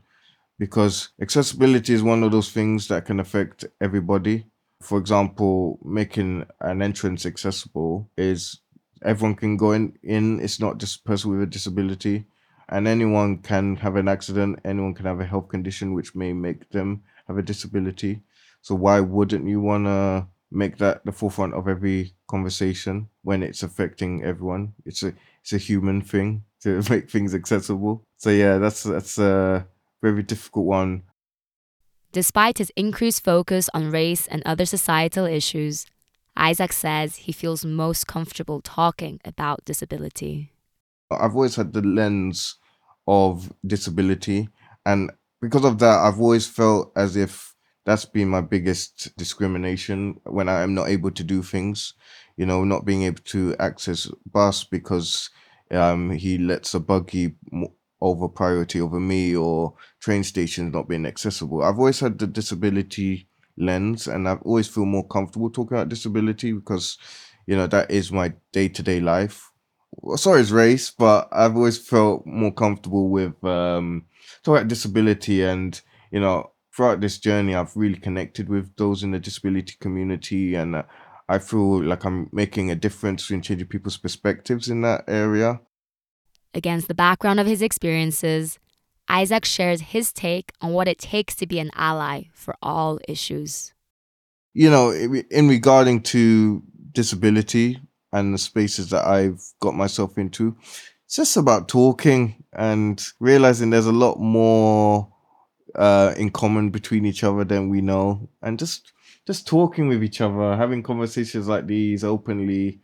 because 0.60 1.10
accessibility 1.22 1.94
is 1.94 2.04
one 2.04 2.24
of 2.24 2.32
those 2.32 2.52
things 2.52 2.88
that 2.88 3.06
can 3.06 3.20
affect 3.20 3.66
everybody. 3.82 4.46
For 4.84 4.98
example, 4.98 5.80
making 5.84 6.46
an 6.62 6.82
entrance 6.82 7.26
accessible 7.26 8.10
is 8.18 8.60
everyone 9.04 9.36
can 9.36 9.58
go 9.58 9.72
in, 9.72 9.98
in. 10.04 10.40
It's 10.40 10.60
not 10.60 10.78
just 10.78 11.00
a 11.00 11.04
person 11.04 11.32
with 11.32 11.42
a 11.42 11.48
disability. 11.48 12.26
And 12.70 12.88
anyone 12.88 13.40
can 13.40 13.76
have 13.78 13.96
an 13.96 14.08
accident, 14.08 14.60
anyone 14.66 14.94
can 14.94 15.06
have 15.06 15.20
a 15.20 15.26
health 15.26 15.50
condition 15.50 15.94
which 15.94 16.16
may 16.16 16.34
make 16.34 16.70
them 16.72 17.04
have 17.28 17.38
a 17.38 17.42
disability. 17.44 18.22
So 18.62 18.76
why 18.76 19.00
wouldn't 19.02 19.48
you 19.48 19.60
want 19.62 19.86
to 19.86 20.28
make 20.52 20.78
that 20.78 21.04
the 21.06 21.12
forefront 21.12 21.54
of 21.54 21.68
every 21.68 22.14
conversation 22.28 23.10
when 23.24 23.44
it's 23.44 23.64
affecting 23.64 24.24
everyone? 24.24 24.74
It's 24.86 25.04
a 25.04 25.14
it's 25.42 25.54
a 25.54 25.58
human 25.58 26.02
thing 26.02 26.44
to 26.62 26.82
make 26.90 27.10
things 27.10 27.36
accessible. 27.36 28.06
So 28.18 28.30
yeah, 28.30 28.58
that's 28.58 28.84
that's 28.84 29.20
uh 29.20 29.64
very 30.02 30.24
difficult 30.24 30.66
one. 30.66 31.04
Despite 32.14 32.60
his 32.60 32.72
increased 32.76 33.24
focus 33.24 33.72
on 33.74 33.90
race 33.90 34.28
and 34.28 34.44
other 34.46 34.68
societal 34.68 35.26
issues, 35.26 35.88
Isaac 36.38 36.72
says 36.72 37.16
he 37.16 37.32
feels 37.32 37.66
most 37.66 38.06
comfortable 38.06 38.62
talking 38.62 39.20
about 39.26 39.66
disability. 39.66 40.52
I've 41.10 41.36
always 41.36 41.56
had 41.56 41.74
the 41.74 41.82
lens 41.82 42.58
of 43.08 43.52
disability, 43.66 44.48
and 44.86 45.12
because 45.42 45.66
of 45.66 45.80
that, 45.80 46.02
I've 46.02 46.22
always 46.22 46.46
felt 46.46 46.92
as 46.96 47.16
if 47.16 47.56
that's 47.84 48.06
been 48.06 48.30
my 48.30 48.42
biggest 48.42 49.18
discrimination 49.18 50.20
when 50.24 50.48
I 50.48 50.62
am 50.62 50.76
not 50.76 50.90
able 50.90 51.12
to 51.12 51.24
do 51.24 51.42
things. 51.42 51.96
You 52.38 52.46
know, 52.46 52.64
not 52.64 52.86
being 52.86 53.04
able 53.04 53.24
to 53.26 53.56
access 53.58 54.08
bus 54.32 54.64
because 54.64 55.32
um, 55.72 56.12
he 56.12 56.38
lets 56.38 56.76
a 56.76 56.80
buggy 56.80 57.36
over 58.04 58.28
priority 58.28 58.82
over 58.82 59.00
me 59.00 59.36
or 59.36 59.74
train 60.00 60.24
stations 60.24 60.74
not 60.74 60.90
being 60.90 61.06
accessible. 61.06 61.64
I've 61.64 61.80
always 61.80 62.00
had 62.02 62.20
the 62.20 62.28
disability 62.28 63.28
lens 63.58 64.08
and 64.08 64.28
I've 64.28 64.42
always 64.44 64.68
feel 64.68 64.86
more 64.86 65.08
comfortable 65.08 65.50
talking 65.50 65.78
about 65.78 65.90
disability 65.90 66.52
because, 66.54 66.98
you 67.48 67.56
know, 67.56 67.68
that 67.68 67.92
is 67.92 68.12
my 68.12 68.34
day 68.52 68.68
to 68.70 68.84
day 68.84 69.00
life. 69.00 69.52
Sorry, 70.16 70.42
it's 70.42 70.52
race, 70.52 70.90
but 70.92 71.30
I've 71.32 71.56
always 71.56 71.78
felt 71.78 72.26
more 72.26 72.52
comfortable 72.54 73.10
with 73.10 73.42
um, 73.44 74.06
talking 74.44 74.58
about 74.58 74.68
disability 74.68 75.44
and, 75.44 75.80
you 76.12 76.20
know, 76.20 76.52
throughout 76.76 77.00
this 77.00 77.20
journey, 77.20 77.56
I've 77.56 77.76
really 77.78 77.98
connected 78.00 78.50
with 78.50 78.76
those 78.76 79.04
in 79.04 79.12
the 79.12 79.20
disability 79.20 79.76
community 79.80 80.56
and 80.56 80.76
uh, 80.76 80.84
I 81.30 81.38
feel 81.40 81.84
like 81.84 82.04
I'm 82.06 82.30
making 82.34 82.72
a 82.72 82.76
difference 82.76 83.30
in 83.30 83.42
changing 83.42 83.68
people's 83.68 83.98
perspectives 83.98 84.68
in 84.70 84.82
that 84.82 85.06
area. 85.08 85.62
Against 86.54 86.88
the 86.88 86.94
background 86.94 87.40
of 87.40 87.48
his 87.48 87.62
experiences, 87.62 88.60
Isaac 89.10 89.46
shares 89.46 89.82
his 89.82 90.14
take 90.14 90.52
on 90.62 90.72
what 90.72 90.88
it 90.88 91.00
takes 91.00 91.36
to 91.36 91.48
be 91.48 91.60
an 91.60 91.72
ally 91.76 92.26
for 92.34 92.56
all 92.62 93.00
issues. 93.08 93.74
You 94.54 94.70
know, 94.70 94.92
in 94.92 95.48
regarding 95.48 96.02
to 96.04 96.62
disability 96.92 97.80
and 98.12 98.34
the 98.34 98.38
spaces 98.38 98.92
that 98.92 99.06
I've 99.06 99.42
got 99.60 99.74
myself 99.74 100.18
into, 100.20 100.56
it's 101.06 101.16
just 101.16 101.38
about 101.38 101.68
talking 101.68 102.44
and 102.54 103.04
realizing 103.20 103.72
there's 103.72 103.88
a 103.88 103.92
lot 103.92 104.20
more 104.20 105.12
uh, 105.74 106.14
in 106.18 106.30
common 106.30 106.70
between 106.70 107.06
each 107.06 107.24
other 107.24 107.44
than 107.44 107.70
we 107.70 107.82
know, 107.82 108.30
and 108.44 108.60
just 108.60 108.92
just 109.26 109.48
talking 109.48 109.88
with 109.88 110.04
each 110.04 110.22
other, 110.22 110.56
having 110.56 110.84
conversations 110.84 111.48
like 111.48 111.66
these 111.66 112.04
openly, 112.04 112.80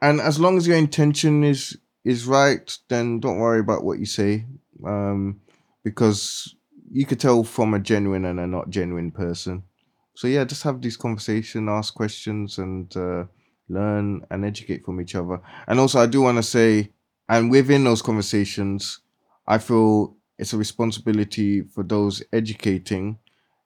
and 0.00 0.20
as 0.20 0.40
long 0.40 0.56
as 0.56 0.66
your 0.66 0.78
intention 0.78 1.44
is 1.44 1.76
is 2.04 2.26
right, 2.26 2.76
then 2.88 3.20
don't 3.20 3.38
worry 3.38 3.60
about 3.60 3.84
what 3.84 3.98
you 3.98 4.06
say, 4.06 4.46
um, 4.84 5.40
because 5.84 6.54
you 6.90 7.06
could 7.06 7.20
tell 7.20 7.44
from 7.44 7.74
a 7.74 7.78
genuine 7.78 8.24
and 8.24 8.40
a 8.40 8.46
not 8.46 8.70
genuine 8.70 9.10
person. 9.10 9.62
So 10.14 10.26
yeah, 10.26 10.44
just 10.44 10.62
have 10.64 10.80
these 10.80 10.96
conversations, 10.96 11.68
ask 11.68 11.94
questions, 11.94 12.58
and 12.58 12.94
uh, 12.96 13.24
learn 13.68 14.26
and 14.30 14.44
educate 14.44 14.84
from 14.84 15.00
each 15.00 15.14
other. 15.14 15.40
And 15.66 15.78
also, 15.78 16.00
I 16.00 16.06
do 16.06 16.22
want 16.22 16.38
to 16.38 16.42
say, 16.42 16.90
and 17.28 17.50
within 17.50 17.84
those 17.84 18.02
conversations, 18.02 19.00
I 19.46 19.58
feel 19.58 20.16
it's 20.38 20.52
a 20.52 20.58
responsibility 20.58 21.62
for 21.62 21.82
those 21.84 22.22
educating 22.32 23.18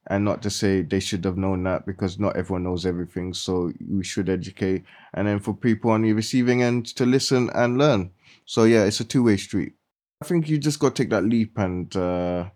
and 0.08 0.24
not 0.24 0.42
to 0.42 0.50
say 0.50 0.82
they 0.82 1.00
should 1.00 1.24
have 1.24 1.38
known 1.38 1.62
that 1.64 1.86
because 1.86 2.18
not 2.18 2.36
everyone 2.36 2.64
knows 2.64 2.84
everything. 2.84 3.32
So 3.32 3.72
we 3.88 4.04
should 4.04 4.28
educate. 4.28 4.84
And 5.14 5.26
then 5.26 5.40
for 5.40 5.54
people 5.54 5.90
on 5.92 6.02
the 6.02 6.12
receiving 6.12 6.62
end 6.62 6.86
to 6.96 7.06
listen 7.06 7.50
and 7.54 7.78
learn. 7.78 8.10
So 8.44 8.64
yeah, 8.64 8.84
it's 8.84 9.00
a 9.00 9.04
two 9.04 9.22
way 9.22 9.37
street. 9.37 9.74
I 10.22 10.26
think 10.26 10.48
you 10.48 10.58
just 10.58 10.78
got 10.78 10.94
to 10.94 11.02
take 11.02 11.10
that 11.10 11.24
leap 11.24 11.58
and 11.58 11.94
uh, 11.96 12.48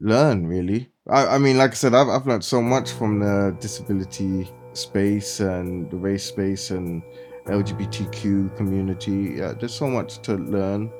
learn, 0.00 0.46
really. 0.46 0.90
I, 1.08 1.36
I 1.36 1.38
mean, 1.38 1.58
like 1.58 1.72
I 1.72 1.74
said, 1.74 1.94
I've, 1.94 2.08
I've 2.08 2.26
learned 2.26 2.44
so 2.44 2.62
much 2.62 2.90
from 2.92 3.20
the 3.20 3.56
disability 3.60 4.50
space 4.72 5.40
and 5.40 5.90
the 5.90 5.96
race 5.96 6.24
space 6.24 6.70
and 6.70 7.02
LGBTQ 7.46 8.56
community. 8.56 9.34
Yeah, 9.36 9.52
there's 9.52 9.74
so 9.74 9.88
much 9.88 10.18
to 10.22 10.34
learn. 10.34 10.90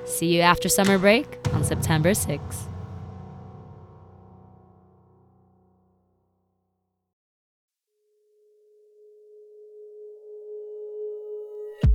See 0.07 0.35
you 0.35 0.41
after 0.41 0.69
summer 0.69 0.97
break 0.97 1.39
on 1.53 1.63
September 1.63 2.11
6th. 2.11 2.69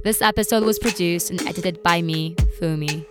This 0.04 0.22
episode 0.22 0.64
was 0.64 0.78
produced 0.78 1.30
and 1.30 1.42
edited 1.42 1.82
by 1.82 2.00
me, 2.00 2.34
Fumi. 2.58 3.04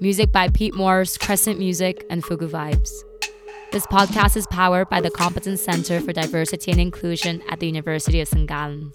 Music 0.00 0.32
by 0.32 0.48
Pete 0.48 0.74
Morse, 0.74 1.16
Crescent 1.16 1.58
Music, 1.58 2.04
and 2.10 2.24
Fugu 2.24 2.48
Vibes. 2.48 2.90
This 3.70 3.86
podcast 3.86 4.36
is 4.36 4.46
powered 4.48 4.88
by 4.88 5.00
the 5.00 5.10
Competence 5.10 5.62
Center 5.62 6.00
for 6.00 6.12
Diversity 6.12 6.72
and 6.72 6.80
Inclusion 6.80 7.42
at 7.48 7.60
the 7.60 7.66
University 7.66 8.20
of 8.20 8.26
St. 8.28 8.48
Gallen. 8.48 8.92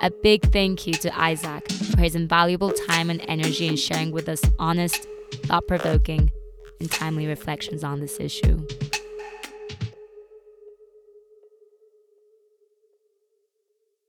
A 0.00 0.10
big 0.10 0.52
thank 0.52 0.86
you 0.86 0.92
to 0.94 1.18
Isaac 1.18 1.68
for 1.72 2.00
his 2.00 2.14
invaluable 2.14 2.70
time 2.70 3.10
and 3.10 3.20
energy 3.26 3.66
in 3.66 3.74
sharing 3.74 4.12
with 4.12 4.28
us 4.28 4.40
honest, 4.56 5.08
thought 5.32 5.66
provoking, 5.66 6.30
and 6.78 6.88
timely 6.88 7.26
reflections 7.26 7.82
on 7.82 7.98
this 7.98 8.20
issue. 8.20 8.64